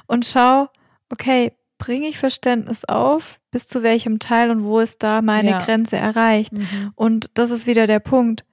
und 0.07 0.27
schau, 0.27 0.69
okay, 1.11 1.53
bringe 1.79 2.09
ich 2.09 2.19
Verständnis 2.19 2.85
auf, 2.85 3.41
bis 3.53 3.69
zu 3.69 3.83
welchem 3.85 4.19
Teil 4.19 4.51
und 4.51 4.65
wo 4.65 4.81
ist 4.81 5.03
da 5.03 5.23
meine 5.23 5.51
ja. 5.51 5.59
Grenze 5.59 5.97
erreicht. 5.97 6.53
Mhm. 6.53 6.93
Und 6.97 7.31
das 7.35 7.51
ist 7.51 7.67
wieder 7.67 7.87
der 7.87 8.01
Punkt. 8.01 8.45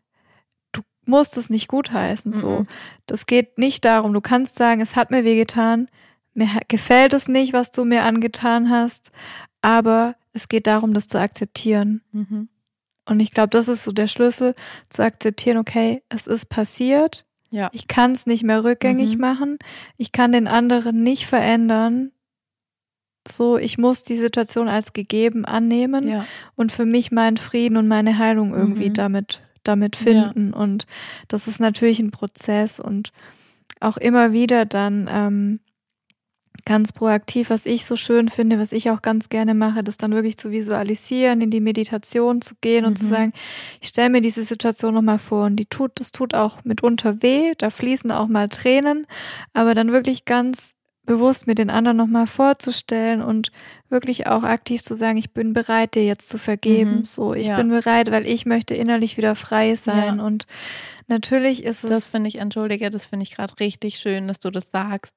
Du 0.73 0.81
musst 1.05 1.37
es 1.37 1.49
nicht 1.49 1.67
gutheißen, 1.67 2.31
so. 2.31 2.59
Mhm. 2.59 2.67
Das 3.07 3.25
geht 3.25 3.57
nicht 3.57 3.83
darum. 3.85 4.13
Du 4.13 4.21
kannst 4.21 4.57
sagen, 4.57 4.81
es 4.81 4.95
hat 4.95 5.09
mir 5.09 5.23
wehgetan, 5.23 5.87
mir 6.33 6.47
gefällt 6.67 7.13
es 7.13 7.27
nicht, 7.27 7.53
was 7.53 7.71
du 7.71 7.83
mir 7.83 8.03
angetan 8.03 8.69
hast, 8.69 9.11
aber 9.61 10.15
es 10.33 10.47
geht 10.47 10.67
darum, 10.67 10.93
das 10.93 11.07
zu 11.07 11.19
akzeptieren. 11.19 12.01
Mhm. 12.11 12.49
Und 13.05 13.19
ich 13.19 13.31
glaube, 13.31 13.49
das 13.49 13.67
ist 13.67 13.83
so 13.83 13.91
der 13.91 14.07
Schlüssel, 14.07 14.55
zu 14.89 15.03
akzeptieren, 15.03 15.57
okay, 15.57 16.03
es 16.09 16.27
ist 16.27 16.45
passiert. 16.49 17.25
Ja. 17.49 17.69
Ich 17.73 17.87
kann 17.87 18.13
es 18.13 18.25
nicht 18.25 18.43
mehr 18.43 18.63
rückgängig 18.63 19.15
mhm. 19.15 19.21
machen. 19.21 19.59
Ich 19.97 20.11
kann 20.11 20.31
den 20.31 20.47
anderen 20.47 21.03
nicht 21.03 21.25
verändern. 21.25 22.11
So, 23.27 23.57
ich 23.57 23.77
muss 23.77 24.03
die 24.03 24.17
Situation 24.17 24.67
als 24.67 24.93
gegeben 24.93 25.45
annehmen 25.45 26.07
ja. 26.07 26.25
und 26.55 26.71
für 26.71 26.85
mich 26.85 27.11
meinen 27.11 27.37
Frieden 27.37 27.77
und 27.77 27.87
meine 27.87 28.17
Heilung 28.17 28.53
irgendwie 28.53 28.89
mhm. 28.89 28.93
damit, 28.95 29.41
damit 29.63 29.95
finden. 29.95 30.51
Ja. 30.51 30.57
Und 30.57 30.87
das 31.27 31.47
ist 31.47 31.59
natürlich 31.59 31.99
ein 31.99 32.11
Prozess 32.11 32.79
und 32.79 33.11
auch 33.79 33.97
immer 33.97 34.31
wieder 34.31 34.65
dann 34.65 35.07
ähm, 35.11 35.59
ganz 36.71 36.93
proaktiv, 36.93 37.49
was 37.49 37.65
ich 37.65 37.83
so 37.83 37.97
schön 37.97 38.29
finde, 38.29 38.57
was 38.57 38.71
ich 38.71 38.89
auch 38.91 39.01
ganz 39.01 39.27
gerne 39.27 39.53
mache, 39.53 39.83
das 39.83 39.97
dann 39.97 40.13
wirklich 40.13 40.37
zu 40.37 40.51
visualisieren, 40.51 41.41
in 41.41 41.49
die 41.49 41.59
Meditation 41.59 42.41
zu 42.41 42.55
gehen 42.61 42.85
und 42.85 42.97
zu 42.97 43.07
mhm. 43.07 43.09
sagen, 43.09 43.33
ich 43.81 43.89
stelle 43.89 44.09
mir 44.09 44.21
diese 44.21 44.45
Situation 44.45 44.93
nochmal 44.93 45.19
vor 45.19 45.47
und 45.47 45.57
die 45.57 45.65
tut, 45.65 45.99
das 45.99 46.13
tut 46.13 46.33
auch 46.33 46.63
mitunter 46.63 47.21
weh, 47.21 47.51
da 47.57 47.71
fließen 47.71 48.09
auch 48.09 48.29
mal 48.29 48.47
Tränen, 48.47 49.05
aber 49.53 49.75
dann 49.75 49.91
wirklich 49.91 50.23
ganz 50.23 50.71
bewusst 51.05 51.45
mir 51.45 51.55
den 51.55 51.69
anderen 51.69 51.97
nochmal 51.97 52.25
vorzustellen 52.25 53.21
und 53.21 53.51
wirklich 53.89 54.27
auch 54.27 54.43
aktiv 54.43 54.81
zu 54.81 54.95
sagen, 54.95 55.17
ich 55.17 55.33
bin 55.33 55.51
bereit, 55.51 55.95
dir 55.95 56.05
jetzt 56.05 56.29
zu 56.29 56.37
vergeben. 56.37 56.99
Mhm. 56.99 57.05
So, 57.05 57.33
ich 57.33 57.47
ja. 57.47 57.57
bin 57.57 57.67
bereit, 57.67 58.11
weil 58.11 58.25
ich 58.25 58.45
möchte 58.45 58.75
innerlich 58.75 59.17
wieder 59.17 59.35
frei 59.35 59.75
sein. 59.75 60.19
Ja. 60.19 60.23
Und 60.23 60.45
natürlich 61.09 61.65
ist 61.65 61.83
es. 61.83 61.89
Das 61.89 62.05
finde 62.05 62.29
ich, 62.29 62.35
entschuldige, 62.35 62.89
das 62.89 63.07
finde 63.07 63.23
ich 63.23 63.31
gerade 63.31 63.59
richtig 63.59 63.97
schön, 63.97 64.29
dass 64.29 64.39
du 64.39 64.51
das 64.51 64.69
sagst 64.69 65.15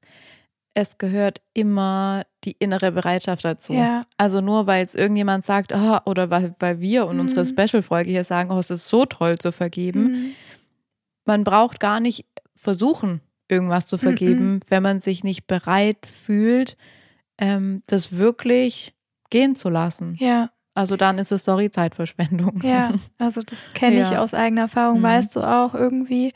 es 0.74 0.98
gehört 0.98 1.40
immer 1.54 2.26
die 2.42 2.56
innere 2.58 2.90
Bereitschaft 2.90 3.44
dazu. 3.44 3.72
Ja. 3.72 4.02
Also 4.18 4.40
nur 4.40 4.66
weil 4.66 4.84
es 4.84 4.94
irgendjemand 4.94 5.44
sagt, 5.44 5.72
oh, 5.72 5.98
oder 6.04 6.30
weil, 6.30 6.54
weil 6.58 6.80
wir 6.80 7.06
und 7.06 7.16
mhm. 7.16 7.22
unsere 7.22 7.46
Special-Folge 7.46 8.10
hier 8.10 8.24
sagen, 8.24 8.50
oh, 8.50 8.58
es 8.58 8.70
ist 8.70 8.88
so 8.88 9.06
toll 9.06 9.38
zu 9.38 9.52
vergeben. 9.52 10.02
Mhm. 10.02 10.30
Man 11.24 11.44
braucht 11.44 11.78
gar 11.78 12.00
nicht 12.00 12.26
versuchen, 12.56 13.20
irgendwas 13.48 13.86
zu 13.86 13.98
vergeben, 13.98 14.54
mhm. 14.54 14.60
wenn 14.68 14.82
man 14.82 15.00
sich 15.00 15.22
nicht 15.22 15.46
bereit 15.46 16.06
fühlt, 16.06 16.76
ähm, 17.38 17.82
das 17.86 18.16
wirklich 18.16 18.94
gehen 19.30 19.54
zu 19.54 19.70
lassen. 19.70 20.16
Ja. 20.18 20.50
Also 20.74 20.96
dann 20.96 21.18
ist 21.18 21.30
es 21.30 21.42
Story-Zeitverschwendung. 21.42 22.60
Ja, 22.64 22.92
also 23.18 23.42
das 23.42 23.72
kenne 23.74 24.02
ich 24.02 24.10
ja. 24.10 24.20
aus 24.20 24.34
eigener 24.34 24.62
Erfahrung, 24.62 24.98
mhm. 24.98 25.04
weißt 25.04 25.36
du 25.36 25.40
auch 25.40 25.72
irgendwie. 25.72 26.32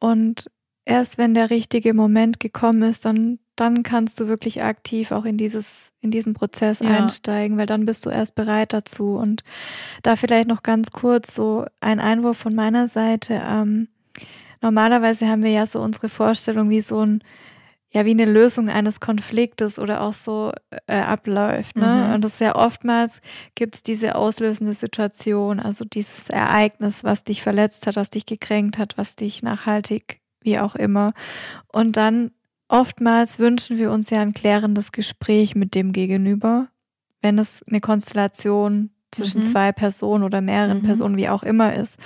Und 0.00 0.50
erst 0.84 1.16
wenn 1.16 1.34
der 1.34 1.50
richtige 1.50 1.94
Moment 1.94 2.40
gekommen 2.40 2.82
ist, 2.82 3.04
dann 3.04 3.38
dann 3.60 3.82
kannst 3.82 4.20
du 4.20 4.28
wirklich 4.28 4.62
aktiv 4.62 5.12
auch 5.12 5.24
in 5.24 5.36
dieses, 5.36 5.92
in 6.00 6.10
diesen 6.10 6.34
Prozess 6.34 6.80
ja. 6.80 6.90
einsteigen, 6.90 7.58
weil 7.58 7.66
dann 7.66 7.84
bist 7.84 8.06
du 8.06 8.10
erst 8.10 8.34
bereit 8.34 8.72
dazu. 8.72 9.16
Und 9.16 9.42
da 10.02 10.16
vielleicht 10.16 10.48
noch 10.48 10.62
ganz 10.62 10.90
kurz 10.90 11.34
so 11.34 11.64
ein 11.80 12.00
Einwurf 12.00 12.38
von 12.38 12.54
meiner 12.54 12.88
Seite. 12.88 13.42
Ähm, 13.44 13.88
normalerweise 14.60 15.28
haben 15.28 15.42
wir 15.42 15.50
ja 15.50 15.66
so 15.66 15.80
unsere 15.80 16.08
Vorstellung, 16.08 16.70
wie 16.70 16.80
so 16.80 17.04
ein 17.04 17.22
ja 17.90 18.04
wie 18.04 18.10
eine 18.10 18.26
Lösung 18.26 18.68
eines 18.68 19.00
Konfliktes 19.00 19.78
oder 19.78 20.02
auch 20.02 20.12
so 20.12 20.52
äh, 20.86 20.98
abläuft. 20.98 21.76
Ne? 21.76 22.06
Mhm. 22.06 22.14
Und 22.14 22.24
das 22.24 22.38
sehr 22.38 22.56
oftmals 22.56 23.20
gibt 23.54 23.76
es 23.76 23.82
diese 23.82 24.14
auslösende 24.14 24.74
Situation, 24.74 25.58
also 25.58 25.84
dieses 25.84 26.28
Ereignis, 26.28 27.02
was 27.02 27.24
dich 27.24 27.42
verletzt 27.42 27.86
hat, 27.86 27.96
was 27.96 28.10
dich 28.10 28.26
gekränkt 28.26 28.78
hat, 28.78 28.98
was 28.98 29.16
dich 29.16 29.42
nachhaltig, 29.42 30.20
wie 30.42 30.58
auch 30.58 30.74
immer. 30.74 31.12
Und 31.72 31.96
dann 31.96 32.30
oftmals 32.68 33.38
wünschen 33.38 33.78
wir 33.78 33.90
uns 33.90 34.10
ja 34.10 34.20
ein 34.20 34.34
klärendes 34.34 34.92
Gespräch 34.92 35.54
mit 35.54 35.74
dem 35.74 35.92
Gegenüber, 35.92 36.68
wenn 37.20 37.38
es 37.38 37.62
eine 37.68 37.80
Konstellation 37.80 38.90
zwischen 39.10 39.40
mhm. 39.40 39.44
zwei 39.44 39.72
Personen 39.72 40.24
oder 40.24 40.40
mehreren 40.40 40.78
mhm. 40.78 40.84
Personen, 40.84 41.16
wie 41.16 41.28
auch 41.28 41.42
immer 41.42 41.74
ist 41.74 41.98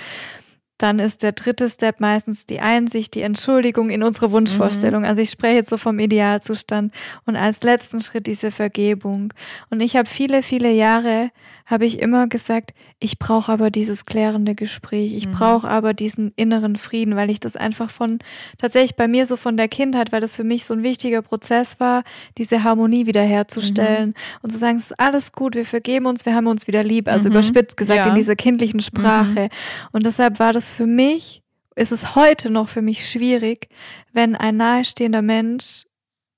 dann 0.83 0.99
ist 0.99 1.23
der 1.23 1.31
dritte 1.31 1.69
Step 1.69 2.01
meistens 2.01 2.45
die 2.45 2.59
Einsicht, 2.59 3.15
die 3.15 3.21
Entschuldigung 3.21 3.89
in 3.89 4.03
unsere 4.03 4.33
Wunschvorstellung. 4.33 5.03
Mhm. 5.03 5.07
Also 5.07 5.21
ich 5.21 5.29
spreche 5.29 5.55
jetzt 5.55 5.69
so 5.69 5.77
vom 5.77 5.97
Idealzustand 5.97 6.93
und 7.25 7.37
als 7.37 7.63
letzten 7.63 8.01
Schritt 8.01 8.27
diese 8.27 8.51
Vergebung. 8.51 9.33
Und 9.69 9.79
ich 9.79 9.95
habe 9.95 10.09
viele, 10.09 10.43
viele 10.43 10.71
Jahre 10.71 11.31
habe 11.65 11.85
ich 11.85 11.99
immer 11.99 12.27
gesagt, 12.27 12.71
ich 12.99 13.19
brauche 13.19 13.51
aber 13.51 13.71
dieses 13.71 14.05
klärende 14.05 14.53
Gespräch, 14.53 15.13
ich 15.13 15.27
mhm. 15.27 15.31
brauche 15.31 15.67
aber 15.67 15.93
diesen 15.93 16.33
inneren 16.35 16.75
Frieden, 16.75 17.15
weil 17.15 17.29
ich 17.29 17.39
das 17.39 17.55
einfach 17.55 17.89
von, 17.89 18.19
tatsächlich 18.57 18.95
bei 18.95 19.07
mir 19.07 19.25
so 19.25 19.37
von 19.37 19.55
der 19.55 19.69
Kindheit, 19.69 20.11
weil 20.11 20.19
das 20.19 20.35
für 20.35 20.43
mich 20.43 20.65
so 20.65 20.73
ein 20.73 20.83
wichtiger 20.83 21.21
Prozess 21.21 21.79
war, 21.79 22.03
diese 22.37 22.63
Harmonie 22.63 23.05
wiederherzustellen 23.05 24.09
mhm. 24.09 24.39
und 24.41 24.49
zu 24.51 24.57
sagen, 24.57 24.77
es 24.77 24.91
ist 24.91 24.99
alles 24.99 25.31
gut, 25.31 25.55
wir 25.55 25.65
vergeben 25.65 26.05
uns, 26.05 26.25
wir 26.25 26.35
haben 26.35 26.47
uns 26.47 26.67
wieder 26.67 26.83
lieb, 26.83 27.07
also 27.07 27.29
mhm. 27.29 27.35
überspitzt 27.35 27.77
gesagt 27.77 28.05
ja. 28.05 28.09
in 28.09 28.15
dieser 28.15 28.35
kindlichen 28.35 28.81
Sprache. 28.81 29.43
Mhm. 29.43 29.49
Und 29.93 30.05
deshalb 30.05 30.39
war 30.39 30.51
das 30.51 30.72
für 30.73 30.87
mich, 30.87 31.41
ist 31.75 31.91
es 31.91 32.15
heute 32.15 32.51
noch 32.51 32.69
für 32.69 32.81
mich 32.81 33.09
schwierig, 33.09 33.69
wenn 34.11 34.35
ein 34.35 34.57
nahestehender 34.57 35.21
Mensch 35.21 35.85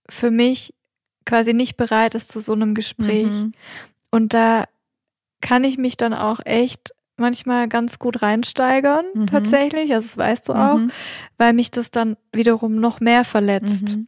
für 0.10 0.32
mich 0.32 0.74
quasi 1.26 1.54
nicht 1.54 1.78
bereit 1.78 2.16
ist 2.16 2.32
zu 2.32 2.40
so 2.40 2.54
einem 2.54 2.76
Gespräch. 2.76 3.32
Mhm. 3.32 3.52
Und 4.12 4.34
da 4.34 4.66
kann 5.42 5.64
ich 5.64 5.78
mich 5.78 5.98
dann 5.98 6.14
auch 6.14 6.40
echt 6.46 6.92
manchmal 7.18 7.68
ganz 7.68 8.00
gut 8.00 8.22
reinsteigern, 8.22 9.06
mhm. 9.14 9.28
tatsächlich. 9.28 9.94
Also 9.94 10.08
das 10.08 10.18
weißt 10.18 10.50
du 10.50 10.54
auch, 10.54 10.78
mhm. 10.78 10.92
weil 11.38 11.54
mich 11.54 11.72
das 11.72 11.92
dann 11.92 12.18
wiederum 12.32 12.76
noch 12.76 13.00
mehr 13.00 13.26
verletzt. 13.26 13.96
Mhm. 13.96 14.08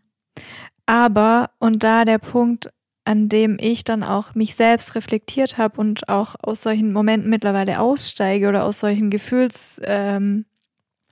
Aber, 0.86 1.50
und 1.60 1.84
da 1.84 2.06
der 2.06 2.20
Punkt, 2.20 2.70
an 3.08 3.30
dem 3.30 3.58
ich 3.58 3.86
dann 3.86 4.04
auch 4.04 4.36
mich 4.36 4.56
selbst 4.56 4.94
reflektiert 4.96 5.58
habe 5.58 5.80
und 5.80 6.10
auch 6.10 6.36
aus 6.42 6.62
solchen 6.64 6.92
Momenten 6.92 7.30
mittlerweile 7.30 7.80
aussteige 7.80 8.50
oder 8.50 8.66
aus 8.66 8.82
solchen 8.82 9.10
Gefühlsregungen, 9.10 10.46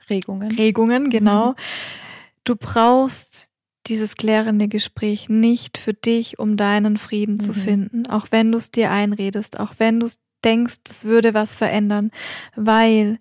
ähm, 0.10 0.58
Regungen, 0.58 1.10
genau. 1.10 1.51
Mhm. 1.51 1.55
Du 2.43 2.58
brauchst 2.58 3.47
dieses 3.88 4.15
klärende 4.15 4.67
Gespräch 4.67 5.29
nicht 5.29 5.77
für 5.77 5.93
dich, 5.93 6.38
um 6.38 6.58
deinen 6.58 6.97
Frieden 6.97 7.36
mhm. 7.36 7.39
zu 7.39 7.53
finden, 7.53 8.08
auch 8.08 8.27
wenn 8.29 8.51
du 8.51 8.58
es 8.58 8.71
dir 8.71 8.91
einredest, 8.91 9.58
auch 9.62 9.75
wenn 9.77 10.01
du 10.01 10.10
denkst, 10.43 10.75
es 10.89 11.05
würde 11.05 11.34
was 11.34 11.55
verändern, 11.55 12.12
weil 12.58 13.19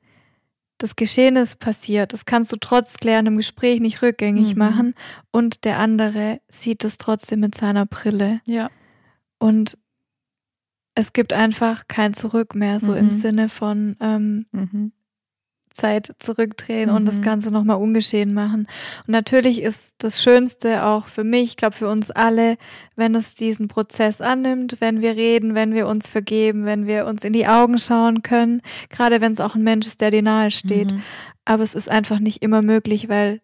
das 0.78 0.96
Geschehen 0.96 1.36
ist 1.36 1.60
passiert. 1.60 2.12
Das 2.12 2.24
kannst 2.24 2.52
du 2.52 2.56
trotz 2.56 2.96
klärendem 2.96 3.36
Gespräch 3.36 3.80
nicht 3.80 4.02
rückgängig 4.02 4.52
mhm. 4.54 4.58
machen 4.58 4.94
und 5.30 5.64
der 5.64 5.78
andere 5.78 6.40
sieht 6.48 6.84
es 6.84 6.98
trotzdem 6.98 7.40
mit 7.40 7.54
seiner 7.54 7.86
Brille. 7.86 8.40
Ja. 8.46 8.70
Und 9.38 9.78
es 10.94 11.12
gibt 11.12 11.32
einfach 11.32 11.88
kein 11.88 12.14
Zurück 12.14 12.54
mehr, 12.54 12.80
so 12.80 12.92
mhm. 12.92 12.98
im 12.98 13.10
Sinne 13.10 13.48
von 13.48 13.96
ähm, 14.00 14.46
mhm. 14.52 14.92
Zeit 15.74 16.14
zurückdrehen 16.20 16.88
mhm. 16.88 16.96
und 16.96 17.06
das 17.06 17.16
mhm. 17.16 17.22
Ganze 17.22 17.50
nochmal 17.50 17.76
ungeschehen 17.76 18.32
machen. 18.32 18.68
Und 19.06 19.12
natürlich 19.12 19.60
ist 19.60 19.96
das 19.98 20.22
Schönste 20.22 20.84
auch 20.84 21.06
für 21.06 21.24
mich, 21.24 21.50
ich 21.50 21.56
glaube 21.56 21.74
für 21.74 21.88
uns 21.88 22.10
alle, 22.10 22.56
wenn 22.96 23.14
es 23.14 23.34
diesen 23.34 23.68
Prozess 23.68 24.20
annimmt, 24.20 24.76
wenn 24.80 25.02
wir 25.02 25.16
reden, 25.16 25.54
wenn 25.54 25.74
wir 25.74 25.88
uns 25.88 26.08
vergeben, 26.08 26.64
wenn 26.64 26.86
wir 26.86 27.06
uns 27.06 27.24
in 27.24 27.32
die 27.32 27.46
Augen 27.46 27.78
schauen 27.78 28.22
können, 28.22 28.62
gerade 28.88 29.20
wenn 29.20 29.32
es 29.32 29.40
auch 29.40 29.56
ein 29.56 29.64
Mensch 29.64 29.86
ist, 29.86 30.00
der 30.00 30.10
dir 30.10 30.22
nahe 30.22 30.50
steht. 30.50 30.92
Mhm. 30.92 31.02
Aber 31.44 31.62
es 31.62 31.74
ist 31.74 31.90
einfach 31.90 32.20
nicht 32.20 32.42
immer 32.42 32.62
möglich, 32.62 33.08
weil 33.08 33.40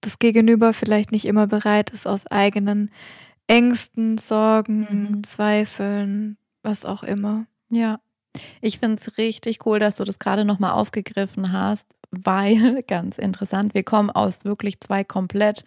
das 0.00 0.18
Gegenüber 0.18 0.72
vielleicht 0.72 1.12
nicht 1.12 1.26
immer 1.26 1.46
bereit 1.46 1.90
ist, 1.90 2.06
aus 2.06 2.26
eigenen 2.26 2.90
Ängsten, 3.46 4.18
Sorgen, 4.18 4.86
mhm. 4.90 5.24
Zweifeln, 5.24 6.38
was 6.62 6.84
auch 6.84 7.02
immer. 7.02 7.46
Ja. 7.70 8.00
Ich 8.60 8.78
finde 8.78 8.98
es 9.00 9.18
richtig 9.18 9.64
cool, 9.66 9.78
dass 9.78 9.96
du 9.96 10.04
das 10.04 10.18
gerade 10.18 10.44
nochmal 10.44 10.72
aufgegriffen 10.72 11.52
hast, 11.52 11.94
weil, 12.10 12.82
ganz 12.88 13.18
interessant, 13.18 13.74
wir 13.74 13.82
kommen 13.82 14.10
aus 14.10 14.44
wirklich 14.44 14.80
zwei 14.80 15.04
komplett 15.04 15.64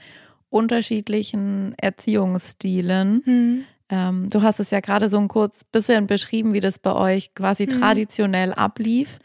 unterschiedlichen 0.50 1.74
Erziehungsstilen. 1.78 3.24
Mhm. 3.26 3.64
Ähm, 3.90 4.30
du 4.30 4.42
hast 4.42 4.60
es 4.60 4.72
ja 4.72 4.80
gerade 4.80 5.10
so 5.10 5.18
ein 5.18 5.28
kurz 5.28 5.64
bisschen 5.64 6.08
beschrieben, 6.08 6.54
wie 6.54 6.60
das 6.60 6.80
bei 6.80 6.94
euch 6.94 7.34
quasi 7.36 7.64
mhm. 7.64 7.80
traditionell 7.80 8.54
ablief. 8.54 9.20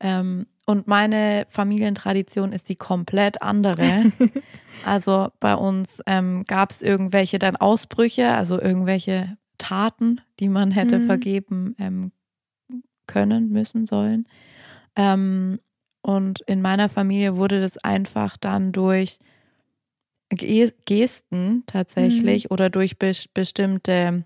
Ähm, 0.00 0.46
und 0.66 0.88
meine 0.88 1.46
Familientradition 1.48 2.52
ist 2.52 2.68
die 2.68 2.76
komplett 2.76 3.40
andere. 3.40 4.12
also 4.84 5.28
bei 5.38 5.54
uns 5.54 6.02
ähm, 6.06 6.44
gab 6.46 6.72
es 6.72 6.82
irgendwelche 6.82 7.38
dann 7.38 7.56
Ausbrüche, 7.56 8.32
also 8.32 8.60
irgendwelche 8.60 9.36
Taten, 9.58 10.20
die 10.40 10.48
man 10.48 10.70
hätte 10.70 10.98
mhm. 10.98 11.06
vergeben 11.06 11.76
ähm, 11.78 12.12
können, 13.06 13.50
müssen, 13.50 13.86
sollen. 13.86 14.26
Ähm, 14.96 15.60
und 16.02 16.40
in 16.42 16.62
meiner 16.62 16.88
Familie 16.88 17.36
wurde 17.36 17.60
das 17.60 17.78
einfach 17.78 18.36
dann 18.36 18.72
durch 18.72 19.18
Gesten 20.28 21.64
tatsächlich 21.66 22.44
mhm. 22.44 22.50
oder 22.50 22.70
durch 22.70 22.98
be 22.98 23.12
bestimmte 23.34 24.24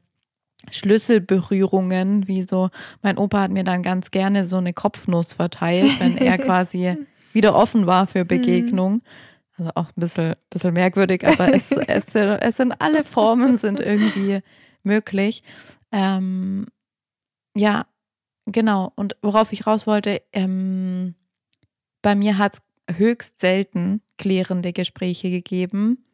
Schlüsselberührungen, 0.71 2.29
wie 2.29 2.43
so, 2.43 2.69
mein 3.03 3.17
Opa 3.17 3.41
hat 3.41 3.51
mir 3.51 3.65
dann 3.65 3.83
ganz 3.83 4.11
gerne 4.11 4.45
so 4.45 4.59
eine 4.59 4.73
Kopfnuss 4.73 5.33
verteilt, 5.33 6.01
wenn 6.01 6.19
er 6.19 6.37
quasi 6.39 6.97
wieder 7.33 7.55
offen 7.55 7.87
war 7.87 8.07
für 8.07 8.25
mhm. 8.25 8.29
Begegnung. 8.29 9.03
Also 9.57 9.71
auch 9.75 9.89
ein 9.89 10.01
bisschen, 10.01 10.35
bisschen 10.51 10.75
merkwürdig, 10.75 11.27
aber 11.27 11.53
es, 11.55 11.71
es, 11.87 12.15
es 12.15 12.57
sind 12.57 12.73
alle 12.79 13.05
Formen 13.05 13.57
sind 13.57 13.81
irgendwie 13.81 14.41
möglich. 14.83 15.43
Ähm, 15.93 16.67
ja, 17.55 17.87
Genau, 18.47 18.93
und 18.97 19.17
worauf 19.23 19.53
ich 19.53 19.67
raus 19.67 19.87
wollte, 19.87 20.23
ähm, 20.33 21.15
bei 22.03 22.15
mir 22.15 22.39
hat 22.39 22.55
es 22.55 22.99
höchst 22.99 23.41
selten 23.41 24.03
klärende 24.19 24.73
Gespräche 24.73 25.31
gegeben. 25.31 26.05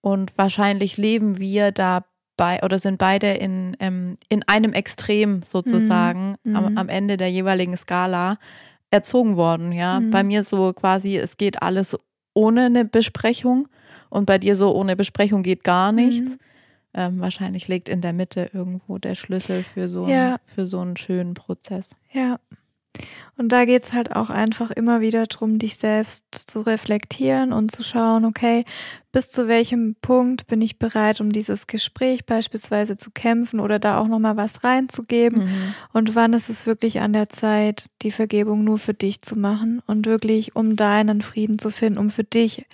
Und 0.00 0.36
wahrscheinlich 0.38 0.96
leben 0.96 1.38
wir 1.38 1.72
dabei 1.72 2.62
oder 2.62 2.78
sind 2.78 2.98
beide 2.98 3.32
in, 3.32 3.76
ähm, 3.80 4.16
in 4.28 4.42
einem 4.46 4.72
Extrem 4.72 5.42
sozusagen 5.42 6.36
mhm. 6.44 6.56
am, 6.56 6.72
mhm. 6.72 6.78
am, 6.78 6.88
Ende 6.88 7.16
der 7.16 7.30
jeweiligen 7.30 7.76
Skala 7.76 8.38
erzogen 8.90 9.36
worden. 9.36 9.72
Ja, 9.72 10.00
mhm. 10.00 10.10
bei 10.10 10.22
mir 10.22 10.44
so 10.44 10.72
quasi, 10.72 11.16
es 11.16 11.36
geht 11.36 11.62
alles 11.62 11.96
ohne 12.34 12.66
eine 12.66 12.84
Besprechung 12.84 13.68
und 14.10 14.26
bei 14.26 14.38
dir 14.38 14.54
so 14.56 14.74
ohne 14.74 14.94
Besprechung 14.94 15.42
geht 15.42 15.64
gar 15.64 15.90
nichts. 15.92 16.30
Mhm. 16.30 16.38
Ähm, 16.96 17.20
wahrscheinlich 17.20 17.68
liegt 17.68 17.90
in 17.90 18.00
der 18.00 18.14
Mitte 18.14 18.50
irgendwo 18.54 18.96
der 18.96 19.14
Schlüssel 19.14 19.62
für 19.62 19.86
so, 19.86 20.08
ja. 20.08 20.38
für 20.46 20.64
so 20.64 20.80
einen 20.80 20.96
schönen 20.96 21.34
Prozess. 21.34 21.94
Ja. 22.10 22.40
Und 23.38 23.50
da 23.50 23.66
geht 23.66 23.82
es 23.82 23.92
halt 23.92 24.16
auch 24.16 24.30
einfach 24.30 24.70
immer 24.70 25.02
wieder 25.02 25.26
darum, 25.26 25.58
dich 25.58 25.76
selbst 25.76 26.24
zu 26.32 26.62
reflektieren 26.62 27.52
und 27.52 27.70
zu 27.70 27.82
schauen, 27.82 28.24
okay, 28.24 28.64
bis 29.12 29.28
zu 29.28 29.46
welchem 29.46 29.94
Punkt 30.00 30.46
bin 30.46 30.62
ich 30.62 30.78
bereit, 30.78 31.20
um 31.20 31.30
dieses 31.30 31.66
Gespräch 31.66 32.24
beispielsweise 32.24 32.96
zu 32.96 33.10
kämpfen 33.10 33.60
oder 33.60 33.78
da 33.78 33.98
auch 33.98 34.08
nochmal 34.08 34.38
was 34.38 34.64
reinzugeben 34.64 35.44
mhm. 35.44 35.74
und 35.92 36.14
wann 36.14 36.32
ist 36.32 36.48
es 36.48 36.66
wirklich 36.66 37.00
an 37.00 37.12
der 37.12 37.28
Zeit, 37.28 37.90
die 38.02 38.10
Vergebung 38.10 38.64
nur 38.64 38.78
für 38.78 38.94
dich 38.94 39.20
zu 39.20 39.36
machen 39.36 39.82
und 39.86 40.06
wirklich 40.06 40.56
um 40.56 40.76
deinen 40.76 41.20
Frieden 41.20 41.58
zu 41.58 41.70
finden, 41.70 41.98
um 41.98 42.10
für 42.10 42.24
dich 42.24 42.64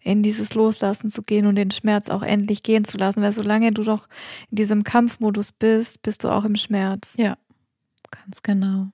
in 0.00 0.22
dieses 0.22 0.54
Loslassen 0.54 1.10
zu 1.10 1.22
gehen 1.22 1.46
und 1.46 1.56
den 1.56 1.70
Schmerz 1.70 2.08
auch 2.08 2.22
endlich 2.22 2.62
gehen 2.62 2.84
zu 2.84 2.98
lassen, 2.98 3.22
weil 3.22 3.32
solange 3.32 3.72
du 3.72 3.82
doch 3.82 4.08
in 4.50 4.56
diesem 4.56 4.82
Kampfmodus 4.82 5.52
bist, 5.52 6.02
bist 6.02 6.24
du 6.24 6.28
auch 6.28 6.44
im 6.44 6.56
Schmerz. 6.56 7.14
Ja, 7.18 7.36
ganz 8.10 8.42
genau. 8.42 8.88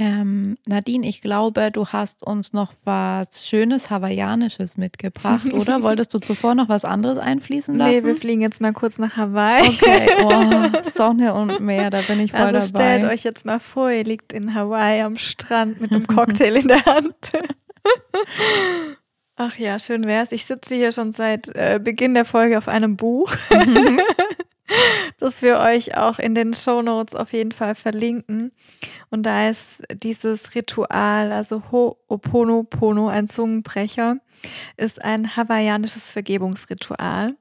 Ähm, 0.00 0.56
Nadine, 0.64 1.06
ich 1.06 1.20
glaube, 1.20 1.70
du 1.70 1.88
hast 1.88 2.22
uns 2.22 2.54
noch 2.54 2.72
was 2.84 3.46
Schönes 3.46 3.90
Hawaiianisches 3.90 4.78
mitgebracht, 4.78 5.44
oder? 5.52 5.82
Wolltest 5.82 6.14
du 6.14 6.18
zuvor 6.18 6.54
noch 6.54 6.70
was 6.70 6.86
anderes 6.86 7.18
einfließen 7.18 7.76
lassen? 7.76 7.92
Nee, 7.92 8.02
wir 8.02 8.16
fliegen 8.16 8.40
jetzt 8.40 8.62
mal 8.62 8.72
kurz 8.72 8.98
nach 8.98 9.18
Hawaii. 9.18 9.68
Okay, 9.68 10.08
oh, 10.24 10.90
Sonne 10.90 11.34
und 11.34 11.60
Meer, 11.60 11.90
da 11.90 12.00
bin 12.00 12.18
ich 12.18 12.32
voll 12.32 12.40
also 12.40 12.72
dabei. 12.72 12.98
stellt 12.98 13.12
euch 13.12 13.24
jetzt 13.24 13.44
mal 13.44 13.60
vor, 13.60 13.90
ihr 13.90 14.04
liegt 14.04 14.32
in 14.32 14.54
Hawaii 14.54 15.02
am 15.02 15.18
Strand 15.18 15.82
mit 15.82 15.92
einem 15.92 16.06
Cocktail 16.06 16.56
in 16.56 16.68
der 16.68 16.82
Hand. 16.86 17.32
Ach 19.36 19.56
ja, 19.58 19.78
schön 19.78 20.04
wär's. 20.04 20.32
Ich 20.32 20.46
sitze 20.46 20.74
hier 20.74 20.92
schon 20.92 21.12
seit 21.12 21.54
äh, 21.54 21.78
Beginn 21.82 22.14
der 22.14 22.24
Folge 22.24 22.56
auf 22.56 22.68
einem 22.68 22.96
Buch, 22.96 23.34
mhm. 23.50 24.00
Das 25.20 25.42
wir 25.42 25.58
euch 25.58 25.96
auch 25.96 26.18
in 26.18 26.34
den 26.34 26.54
Show 26.54 26.82
Notes 26.82 27.14
auf 27.14 27.32
jeden 27.32 27.52
Fall 27.52 27.74
verlinken. 27.74 28.52
Und 29.10 29.24
da 29.24 29.48
ist 29.48 29.82
dieses 29.92 30.54
Ritual, 30.54 31.30
also 31.32 31.62
Ho'oponopono, 31.70 33.08
ein 33.08 33.28
Zungenbrecher, 33.28 34.16
ist 34.76 35.02
ein 35.02 35.36
hawaiianisches 35.36 36.10
Vergebungsritual. 36.10 37.36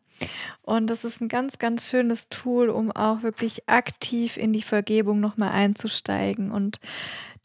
Und 0.61 0.89
das 0.89 1.05
ist 1.05 1.21
ein 1.21 1.29
ganz, 1.29 1.57
ganz 1.57 1.89
schönes 1.89 2.27
Tool, 2.29 2.69
um 2.69 2.91
auch 2.91 3.23
wirklich 3.23 3.69
aktiv 3.69 4.35
in 4.35 4.51
die 4.51 4.61
Vergebung 4.61 5.19
nochmal 5.19 5.51
einzusteigen. 5.51 6.51
Und 6.51 6.79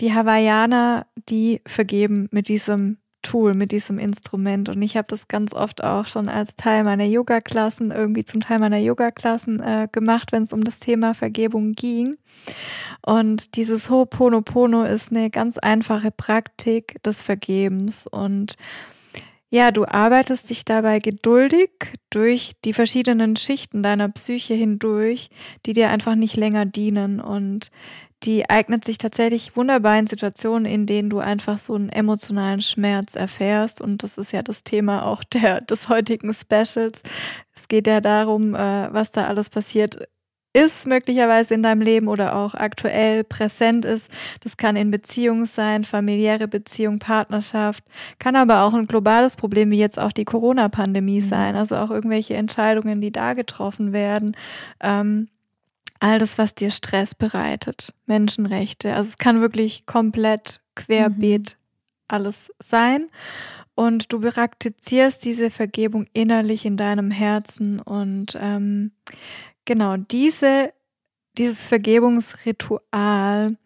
die 0.01 0.13
Hawaiianer, 0.13 1.07
die 1.29 1.63
vergeben 1.67 2.29
mit 2.33 2.49
diesem 2.49 2.99
Tool, 3.25 3.55
mit 3.55 3.73
diesem 3.73 3.99
Instrument. 3.99 4.69
Und 4.69 4.81
ich 4.83 4.97
habe 4.97 5.09
das 5.09 5.27
ganz 5.27 5.53
oft 5.53 5.83
auch 5.83 6.07
schon 6.07 6.29
als 6.29 6.55
Teil 6.55 6.85
meiner 6.85 7.05
Yoga-Klassen, 7.05 7.91
irgendwie 7.91 8.25
zum 8.25 8.41
Teil 8.41 8.61
meiner 8.61 8.79
Yoga-Klassen 8.79 9.61
äh, 9.61 9.89
gemacht, 9.91 10.31
wenn 10.31 10.45
es 10.45 10.53
um 10.53 10.63
das 10.63 10.79
Thema 10.79 11.15
Vergebung 11.15 11.73
ging. 11.73 12.17
Und 13.05 13.57
dieses 13.57 13.91
Ho'oponopono 13.91 14.85
ist 14.85 15.11
eine 15.11 15.31
ganz 15.31 15.59
einfache 15.59 16.13
Praktik 16.13 17.03
des 17.03 17.23
Vergebens. 17.23 18.07
Und 18.07 18.55
ja, 19.51 19.71
du 19.71 19.85
arbeitest 19.85 20.51
dich 20.51 20.65
dabei 20.65 20.99
geduldig 20.99 21.71
durch 22.11 22.53
die 22.65 22.73
verschiedenen 22.73 23.37
Schichten 23.37 23.85
deiner 23.85 24.09
Psyche 24.09 24.55
hindurch, 24.55 25.31
die 25.65 25.73
dir 25.73 25.91
einfach 25.91 26.17
nicht 26.17 26.37
länger 26.37 26.67
dienen. 26.67 27.21
Und 27.21 27.71
die 28.23 28.49
eignet 28.49 28.85
sich 28.85 28.99
tatsächlich 28.99 29.57
wunderbar 29.57 29.99
in 29.99 30.07
Situationen, 30.07 30.67
in 30.67 30.87
denen 30.87 31.11
du 31.11 31.19
einfach 31.19 31.59
so 31.59 31.75
einen 31.75 31.91
emotionalen 31.91 32.61
Schmerz 32.61 33.15
erfährst. 33.15 33.81
Und 33.81 34.03
das 34.03 34.17
ist 34.17 34.33
ja 34.33 34.43
das 34.43 34.65
Thema 34.65 35.07
auch 35.07 35.23
der, 35.25 35.59
des 35.59 35.89
heutigen 35.89 36.33
Specials. 36.33 37.03
Es 37.55 37.69
geht 37.69 37.87
ja 37.87 38.01
darum, 38.01 38.55
äh, 38.55 38.93
was 38.93 39.11
da 39.11 39.27
alles 39.27 39.51
passiert 39.51 39.99
ist, 40.55 40.87
möglicherweise 40.87 41.53
in 41.53 41.63
deinem 41.63 41.83
Leben 41.83 42.09
oder 42.09 42.37
auch 42.37 42.55
aktuell 42.55 43.25
präsent 43.25 43.85
ist. 43.85 44.09
Das 44.41 44.57
kann 44.57 44.77
in 44.77 44.91
Beziehung 44.91 45.47
sein, 45.47 45.85
familiäre 45.85 46.47
Beziehung, 46.47 47.01
Partnerschaft, 47.01 47.83
kann 48.21 48.37
aber 48.37 48.63
auch 48.63 48.73
ein 48.73 48.87
globales 48.87 49.37
Problem 49.37 49.71
wie 49.73 49.79
jetzt 49.79 49.99
auch 49.99 50.13
die 50.13 50.25
Corona-Pandemie 50.25 51.21
mhm. 51.21 51.27
sein. 51.27 51.57
Also 51.57 51.77
auch 51.77 51.91
irgendwelche 51.91 52.35
Entscheidungen, 52.35 53.01
die 53.01 53.11
da 53.11 53.35
getroffen 53.35 53.93
werden. 53.93 54.37
Ähm, 54.81 55.29
all 56.05 56.19
das, 56.19 56.37
was 56.37 56.55
dir 56.55 56.71
Stress 56.71 57.15
bereitet, 57.15 57.95
Menschenrechte. 58.05 58.93
Also 58.93 59.09
es 59.09 59.17
kann 59.17 59.41
wirklich 59.41 59.87
komplett 59.87 60.61
querbeet 60.75 61.57
mhm. 61.57 62.05
alles 62.09 62.53
sein. 62.59 63.09
Und 63.75 64.13
du 64.13 64.21
praktizierst 64.21 65.25
diese 65.25 65.49
Vergebung 65.49 66.05
innerlich 66.13 66.67
in 66.67 66.77
deinem 66.77 67.11
Herzen. 67.11 67.81
Und 67.81 68.37
ähm, 68.39 68.93
genau, 69.65 69.97
diese, 69.97 70.75
dieses 71.39 71.69
Vergebungsritual 71.69 73.57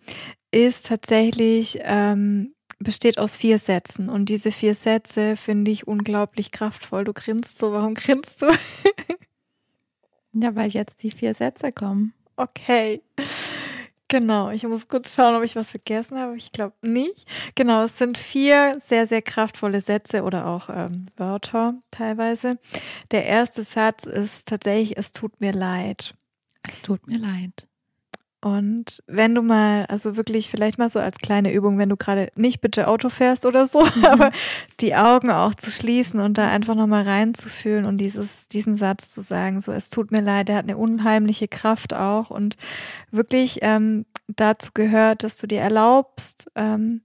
ist 0.53 0.87
tatsächlich, 0.87 1.81
ähm, 1.83 2.55
besteht 2.79 3.19
aus 3.19 3.35
vier 3.35 3.59
Sätzen. 3.59 4.09
Und 4.09 4.29
diese 4.29 4.53
vier 4.53 4.77
Sätze 4.77 5.35
finde 5.35 5.73
ich 5.73 5.89
unglaublich 5.89 6.53
kraftvoll. 6.53 7.03
Du 7.03 7.13
grinst 7.13 7.59
so, 7.59 7.73
warum 7.73 7.95
grinst 7.95 8.43
du? 8.43 8.47
ja, 10.35 10.55
weil 10.55 10.71
jetzt 10.71 11.03
die 11.03 11.11
vier 11.11 11.35
Sätze 11.35 11.73
kommen. 11.73 12.15
Okay. 12.39 13.03
Genau, 14.07 14.51
ich 14.51 14.63
muss 14.63 14.89
kurz 14.89 15.15
schauen, 15.15 15.35
ob 15.35 15.43
ich 15.43 15.55
was 15.55 15.71
vergessen 15.71 16.19
habe. 16.19 16.37
Ich 16.37 16.51
glaube 16.51 16.75
nicht. 16.81 17.29
Genau, 17.57 17.83
es 17.85 17.99
sind 17.99 18.17
vier 18.17 18.79
sehr, 18.81 19.07
sehr 19.07 19.21
kraftvolle 19.21 19.83
Sätze 19.83 20.23
oder 20.23 20.47
auch 20.47 20.71
ähm, 20.71 21.07
Wörter 21.17 21.75
teilweise. 21.91 22.59
Der 23.11 23.27
erste 23.27 23.63
Satz 23.63 24.05
ist 24.05 24.49
tatsächlich, 24.49 24.97
es 24.97 25.13
tut 25.13 25.41
mir 25.41 25.53
leid. 25.53 26.15
Es 26.67 26.81
tut 26.81 27.07
mir 27.07 27.19
leid. 27.19 27.67
Und 28.41 29.03
wenn 29.09 29.35
du 29.35 29.43
mal, 29.43 29.85
also 29.87 30.17
wirklich 30.17 30.49
vielleicht 30.49 30.79
mal 30.79 30.89
so 30.89 31.01
als 31.01 31.19
kleine 31.19 31.53
Übung, 31.53 31.77
wenn 31.77 31.89
du 31.89 31.97
gerade 31.97 32.31
nicht 32.37 32.61
bitte 32.61 32.87
Auto 32.87 33.09
fährst 33.09 33.45
oder 33.45 33.67
so, 33.67 33.85
mhm. 33.97 34.05
aber 34.05 34.31
die 34.81 34.95
Augen 34.95 35.31
auch 35.31 35.55
zu 35.55 35.71
schließen 35.71 36.21
und 36.21 36.39
da 36.39 36.49
einfach 36.49 36.77
nochmal 36.77 37.03
reinzufühlen 37.03 37.85
und 37.85 37.99
dieses, 37.99 38.47
diesen 38.47 38.77
Satz 38.77 39.11
zu 39.11 39.23
sagen, 39.23 39.61
so 39.61 39.73
es 39.73 39.91
tut 39.91 40.13
mir 40.13 40.21
leid, 40.21 40.49
der 40.49 40.57
hat 40.57 40.65
eine 40.65 40.77
unheimliche 40.77 41.49
Kraft 41.49 41.95
auch 41.95 42.31
und 42.31 42.57
wirklich 43.11 43.59
ähm, 43.63 44.07
dazu 44.29 44.71
gehört, 44.73 45.25
dass 45.25 45.37
du 45.39 45.49
dir 45.49 45.61
erlaubst, 45.61 46.49
ähm, 46.55 47.01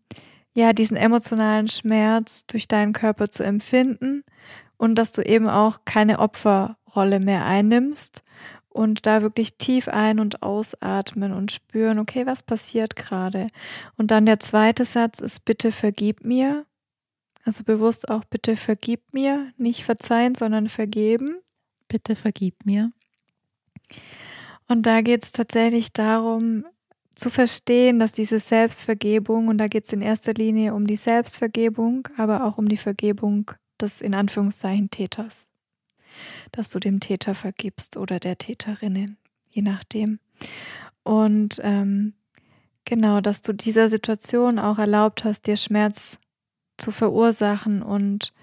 ja, 0.53 0.71
diesen 0.71 0.97
emotionalen 0.97 1.67
Schmerz 1.67 2.45
durch 2.45 2.67
deinen 2.67 2.93
Körper 2.93 3.29
zu 3.29 3.43
empfinden 3.43 4.23
und 4.77 4.95
dass 4.95 5.13
du 5.13 5.23
eben 5.23 5.49
auch 5.49 5.79
keine 5.83 6.19
Opferrolle 6.19 7.19
mehr 7.19 7.43
einnimmst 7.45 8.23
und 8.73 9.05
da 9.05 9.21
wirklich 9.21 9.57
tief 9.57 9.87
ein- 9.87 10.19
und 10.19 10.43
ausatmen 10.43 11.31
und 11.31 11.51
spüren, 11.51 11.99
okay, 11.99 12.25
was 12.25 12.43
passiert 12.43 12.95
gerade? 12.95 13.47
Und 13.95 14.11
dann 14.11 14.25
der 14.25 14.39
zweite 14.39 14.85
Satz 14.85 15.19
ist, 15.19 15.45
bitte 15.45 15.71
vergib 15.71 16.25
mir. 16.25 16.65
Also 17.45 17.63
bewusst 17.63 18.09
auch, 18.09 18.23
bitte 18.23 18.55
vergib 18.55 19.01
mir, 19.13 19.51
nicht 19.57 19.83
verzeihen, 19.83 20.35
sondern 20.35 20.69
vergeben. 20.69 21.37
Bitte 21.87 22.15
vergib 22.15 22.65
mir. 22.65 22.91
Und 24.67 24.85
da 24.85 25.01
geht 25.01 25.23
es 25.23 25.31
tatsächlich 25.31 25.93
darum, 25.93 26.65
zu 27.15 27.29
verstehen, 27.29 27.99
dass 27.99 28.11
diese 28.11 28.39
Selbstvergebung, 28.39 29.49
und 29.49 29.59
da 29.59 29.67
geht 29.67 29.85
es 29.85 29.93
in 29.93 30.01
erster 30.01 30.33
Linie 30.33 30.73
um 30.73 30.87
die 30.87 30.95
Selbstvergebung, 30.95 32.07
aber 32.17 32.45
auch 32.45 32.57
um 32.57 32.67
die 32.67 32.77
Vergebung 32.77 33.51
des 33.79 34.01
in 34.01 34.15
Anführungszeichen 34.15 34.89
Täters 34.89 35.47
dass 36.53 36.69
du 36.69 36.79
dem 36.79 37.01
Täter 37.01 37.35
vergibst 37.35 37.97
oder 37.97 38.19
der 38.19 38.37
Täterinnen, 38.37 39.17
je 39.49 39.61
nachdem. 39.61 40.19
Und 41.03 41.59
ähm, 41.61 42.13
genau, 42.85 43.19
dass 43.19 43.41
du 43.41 43.53
dieser 43.53 43.89
Situation 43.89 44.59
auch 44.59 44.79
erlaubt 44.79 45.25
hast, 45.25 45.47
dir 45.47 45.57
Schmerz 45.57 46.19
zu 46.77 46.91
verursachen 46.91 47.81
und 47.81 48.33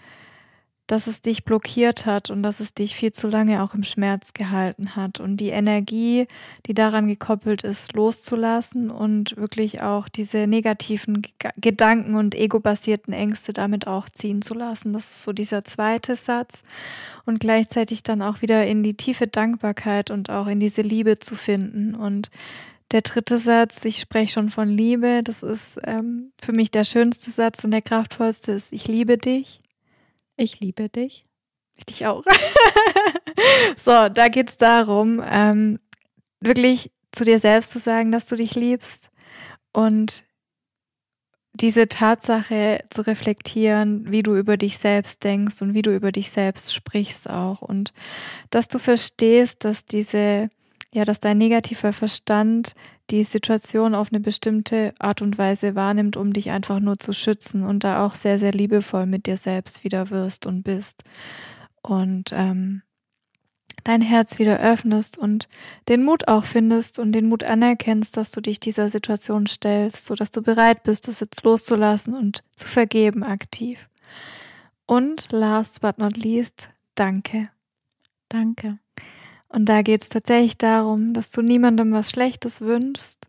dass 0.90 1.06
es 1.06 1.22
dich 1.22 1.44
blockiert 1.44 2.04
hat 2.04 2.30
und 2.30 2.42
dass 2.42 2.58
es 2.58 2.74
dich 2.74 2.96
viel 2.96 3.12
zu 3.12 3.28
lange 3.28 3.62
auch 3.62 3.74
im 3.74 3.84
Schmerz 3.84 4.32
gehalten 4.32 4.96
hat 4.96 5.20
und 5.20 5.36
die 5.36 5.50
Energie, 5.50 6.26
die 6.66 6.74
daran 6.74 7.06
gekoppelt 7.06 7.62
ist, 7.62 7.92
loszulassen 7.92 8.90
und 8.90 9.36
wirklich 9.36 9.82
auch 9.82 10.08
diese 10.08 10.48
negativen 10.48 11.22
Gedanken 11.56 12.16
und 12.16 12.34
ego-basierten 12.34 13.14
Ängste 13.14 13.52
damit 13.52 13.86
auch 13.86 14.08
ziehen 14.08 14.42
zu 14.42 14.54
lassen. 14.54 14.92
Das 14.92 15.04
ist 15.04 15.22
so 15.22 15.32
dieser 15.32 15.62
zweite 15.62 16.16
Satz 16.16 16.64
und 17.24 17.38
gleichzeitig 17.38 18.02
dann 18.02 18.20
auch 18.20 18.42
wieder 18.42 18.66
in 18.66 18.82
die 18.82 18.94
tiefe 18.94 19.28
Dankbarkeit 19.28 20.10
und 20.10 20.28
auch 20.28 20.48
in 20.48 20.58
diese 20.58 20.82
Liebe 20.82 21.20
zu 21.20 21.36
finden 21.36 21.94
und 21.94 22.30
der 22.90 23.02
dritte 23.02 23.38
Satz, 23.38 23.84
ich 23.84 24.00
spreche 24.00 24.32
schon 24.32 24.50
von 24.50 24.68
Liebe, 24.68 25.20
das 25.22 25.44
ist 25.44 25.78
ähm, 25.84 26.32
für 26.42 26.50
mich 26.50 26.72
der 26.72 26.82
schönste 26.82 27.30
Satz 27.30 27.62
und 27.62 27.70
der 27.70 27.82
kraftvollste 27.82 28.50
ist, 28.50 28.72
ich 28.72 28.88
liebe 28.88 29.16
dich. 29.18 29.60
Ich 30.40 30.58
liebe 30.58 30.88
dich. 30.88 31.26
Ich 31.76 31.84
dich 31.84 32.06
auch. 32.06 32.24
so, 33.76 34.08
da 34.08 34.28
geht 34.28 34.48
es 34.48 34.56
darum, 34.56 35.22
ähm, 35.22 35.78
wirklich 36.40 36.90
zu 37.12 37.24
dir 37.24 37.38
selbst 37.38 37.72
zu 37.72 37.78
sagen, 37.78 38.10
dass 38.10 38.24
du 38.26 38.36
dich 38.36 38.54
liebst 38.54 39.10
und 39.74 40.24
diese 41.52 41.88
Tatsache 41.88 42.82
zu 42.88 43.06
reflektieren, 43.06 44.10
wie 44.10 44.22
du 44.22 44.34
über 44.34 44.56
dich 44.56 44.78
selbst 44.78 45.24
denkst 45.24 45.60
und 45.60 45.74
wie 45.74 45.82
du 45.82 45.94
über 45.94 46.10
dich 46.10 46.30
selbst 46.30 46.74
sprichst 46.74 47.28
auch 47.28 47.60
und 47.60 47.92
dass 48.48 48.68
du 48.68 48.78
verstehst, 48.78 49.66
dass 49.66 49.84
diese 49.84 50.48
ja, 50.92 51.04
dass 51.04 51.20
dein 51.20 51.38
negativer 51.38 51.92
Verstand 51.92 52.74
die 53.10 53.24
Situation 53.24 53.94
auf 53.94 54.08
eine 54.12 54.20
bestimmte 54.20 54.94
Art 54.98 55.22
und 55.22 55.38
Weise 55.38 55.74
wahrnimmt, 55.74 56.16
um 56.16 56.32
dich 56.32 56.50
einfach 56.50 56.80
nur 56.80 56.98
zu 56.98 57.12
schützen 57.12 57.64
und 57.64 57.84
da 57.84 58.04
auch 58.04 58.14
sehr, 58.14 58.38
sehr 58.38 58.52
liebevoll 58.52 59.06
mit 59.06 59.26
dir 59.26 59.36
selbst 59.36 59.84
wieder 59.84 60.10
wirst 60.10 60.46
und 60.46 60.62
bist. 60.62 61.02
Und 61.82 62.30
ähm, 62.32 62.82
dein 63.84 64.02
Herz 64.02 64.38
wieder 64.38 64.60
öffnest 64.60 65.18
und 65.18 65.48
den 65.88 66.04
Mut 66.04 66.28
auch 66.28 66.44
findest 66.44 66.98
und 66.98 67.12
den 67.12 67.28
Mut 67.28 67.44
anerkennst, 67.44 68.16
dass 68.16 68.30
du 68.30 68.40
dich 68.40 68.60
dieser 68.60 68.88
Situation 68.88 69.46
stellst, 69.46 70.04
sodass 70.04 70.30
du 70.30 70.42
bereit 70.42 70.82
bist, 70.82 71.08
es 71.08 71.20
jetzt 71.20 71.42
loszulassen 71.42 72.14
und 72.14 72.42
zu 72.54 72.68
vergeben 72.68 73.22
aktiv. 73.22 73.88
Und 74.86 75.32
last 75.32 75.80
but 75.80 75.98
not 75.98 76.16
least, 76.16 76.70
danke. 76.94 77.50
Danke. 78.28 78.78
Und 79.50 79.68
da 79.68 79.82
geht 79.82 80.04
es 80.04 80.08
tatsächlich 80.08 80.56
darum, 80.56 81.12
dass 81.12 81.32
du 81.32 81.42
niemandem 81.42 81.92
was 81.92 82.10
Schlechtes 82.10 82.60
wünschst 82.60 83.28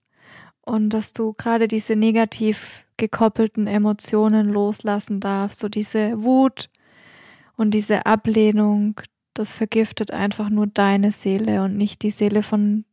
und 0.61 0.89
dass 0.91 1.13
du 1.13 1.33
gerade 1.33 1.67
diese 1.67 1.95
negativ 1.95 2.85
gekoppelten 2.97 3.65
Emotionen 3.65 4.49
loslassen 4.49 5.19
darfst, 5.19 5.59
so 5.59 5.67
diese 5.67 6.23
Wut 6.23 6.69
und 7.57 7.73
diese 7.73 8.05
Ablehnung, 8.05 9.01
das 9.33 9.55
vergiftet 9.55 10.11
einfach 10.11 10.49
nur 10.49 10.67
deine 10.67 11.11
Seele 11.11 11.63
und 11.63 11.75
nicht 11.75 12.03
die 12.03 12.11
Seele 12.11 12.43
von 12.43 12.85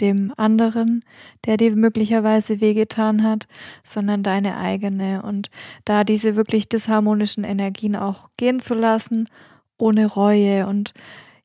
dem 0.00 0.32
anderen, 0.36 1.04
der 1.44 1.56
dir 1.56 1.74
möglicherweise 1.74 2.60
wehgetan 2.60 3.24
hat, 3.24 3.48
sondern 3.82 4.22
deine 4.22 4.56
eigene. 4.56 5.22
Und 5.22 5.50
da 5.84 6.04
diese 6.04 6.36
wirklich 6.36 6.68
disharmonischen 6.68 7.42
Energien 7.44 7.96
auch 7.96 8.30
gehen 8.36 8.60
zu 8.60 8.74
lassen, 8.74 9.28
ohne 9.78 10.06
Reue 10.06 10.66
und 10.66 10.94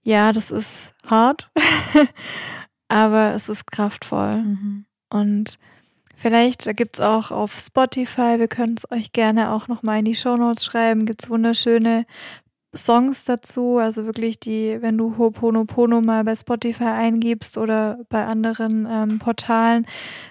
ja, 0.06 0.32
das 0.32 0.52
ist 0.52 0.94
hart, 1.10 1.52
aber 2.88 3.34
es 3.34 3.50
ist 3.50 3.70
kraftvoll 3.70 4.42
mhm. 4.42 4.86
und 5.10 5.60
Vielleicht 6.18 6.64
gibt 6.78 6.96
es 6.96 7.02
auch 7.02 7.30
auf 7.30 7.58
Spotify, 7.58 8.40
wir 8.40 8.48
können 8.48 8.76
es 8.78 8.90
euch 8.90 9.12
gerne 9.12 9.52
auch 9.52 9.68
nochmal 9.68 10.00
in 10.00 10.06
die 10.06 10.16
Shownotes 10.16 10.64
schreiben, 10.64 11.06
gibt 11.06 11.24
es 11.24 11.30
wunderschöne 11.30 12.06
Songs 12.76 13.26
dazu, 13.26 13.78
also 13.78 14.06
wirklich 14.06 14.40
die, 14.40 14.78
wenn 14.82 14.98
du 14.98 15.16
Ho'oponopono 15.18 16.02
mal 16.02 16.24
bei 16.24 16.36
Spotify 16.36 16.86
eingibst 16.86 17.58
oder 17.58 18.00
bei 18.10 18.26
anderen 18.26 18.88
ähm, 18.90 19.20
Portalen, 19.20 19.86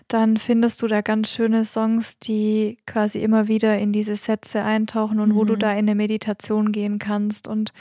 dann 0.09 0.37
findest 0.37 0.83
du 0.83 0.87
da 0.87 1.01
ganz 1.01 1.31
schöne 1.31 1.65
Songs, 1.65 2.19
die 2.19 2.79
quasi 2.87 3.23
immer 3.23 3.49
wieder 3.49 3.79
in 3.79 3.93
diese 3.93 4.17
Sätze 4.17 4.63
eintauchen 4.63 5.21
und 5.21 5.31
mhm. 5.31 5.35
wo 5.35 5.45
du 5.45 5.55
mhm. 5.55 5.59
da 5.59 5.73
in 5.73 5.79
eine 5.79 5.95
Meditation 5.95 6.73
gehen 6.73 6.99
kannst. 6.99 7.49
Und 7.49 7.73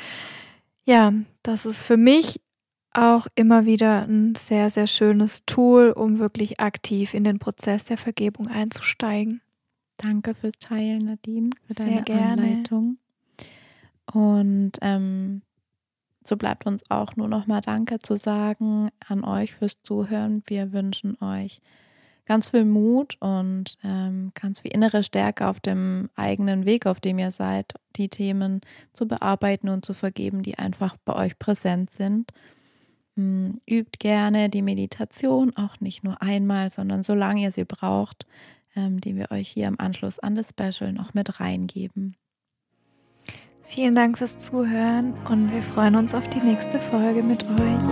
ja, 0.85 1.13
das 1.43 1.65
ist 1.65 1.83
für 1.83 1.97
mich 1.97 2.41
auch 2.93 3.27
immer 3.35 3.65
wieder 3.65 4.03
ein 4.03 4.35
sehr, 4.35 4.69
sehr 4.69 4.87
schönes 4.87 5.45
Tool, 5.45 5.91
um 5.91 6.19
wirklich 6.19 6.59
aktiv 6.59 7.13
in 7.13 7.23
den 7.23 7.39
Prozess 7.39 7.85
der 7.85 7.97
Vergebung 7.97 8.47
einzusteigen. 8.47 9.41
Danke 9.97 10.35
fürs 10.35 10.57
Teilen, 10.59 11.05
Nadine, 11.05 11.49
für 11.65 11.73
sehr 11.73 11.85
deine 11.85 12.03
gerne. 12.03 12.43
Anleitung. 12.43 12.97
Und 14.11 14.73
ähm, 14.81 15.41
so 16.25 16.37
bleibt 16.37 16.65
uns 16.65 16.83
auch 16.89 17.15
nur 17.15 17.27
noch 17.27 17.47
mal 17.47 17.61
Danke 17.61 17.99
zu 17.99 18.15
sagen 18.15 18.89
an 19.07 19.23
euch 19.23 19.53
fürs 19.53 19.81
Zuhören. 19.81 20.43
Wir 20.47 20.71
wünschen 20.71 21.17
euch 21.21 21.61
ganz 22.25 22.49
viel 22.49 22.65
Mut 22.65 23.17
und 23.19 23.77
ähm, 23.83 24.31
ganz 24.39 24.61
viel 24.61 24.71
innere 24.71 25.03
Stärke 25.03 25.47
auf 25.47 25.59
dem 25.59 26.09
eigenen 26.15 26.65
Weg, 26.65 26.85
auf 26.85 26.99
dem 26.99 27.19
ihr 27.19 27.31
seid, 27.31 27.73
die 27.95 28.09
Themen 28.09 28.61
zu 28.93 29.07
bearbeiten 29.07 29.69
und 29.69 29.85
zu 29.85 29.93
vergeben, 29.93 30.43
die 30.43 30.57
einfach 30.57 30.95
bei 31.05 31.15
euch 31.15 31.37
präsent 31.37 31.91
sind. 31.91 32.31
Hm, 33.15 33.59
übt 33.69 33.99
gerne 33.99 34.49
die 34.49 34.61
Meditation, 34.61 35.55
auch 35.55 35.79
nicht 35.79 36.03
nur 36.03 36.21
einmal, 36.21 36.69
sondern 36.69 37.03
solange 37.03 37.41
ihr 37.41 37.51
sie 37.51 37.65
braucht, 37.65 38.25
ähm, 38.75 38.99
die 38.99 39.15
wir 39.15 39.31
euch 39.31 39.49
hier 39.49 39.67
im 39.67 39.79
Anschluss 39.79 40.19
an 40.19 40.35
das 40.35 40.49
Special 40.49 40.93
noch 40.93 41.13
mit 41.13 41.39
reingeben. 41.39 42.15
Vielen 43.63 43.95
Dank 43.95 44.17
fürs 44.17 44.37
Zuhören 44.37 45.13
und 45.29 45.51
wir 45.51 45.61
freuen 45.63 45.95
uns 45.95 46.13
auf 46.13 46.29
die 46.29 46.41
nächste 46.41 46.79
Folge 46.79 47.23
mit 47.23 47.43
euch. 47.59 47.83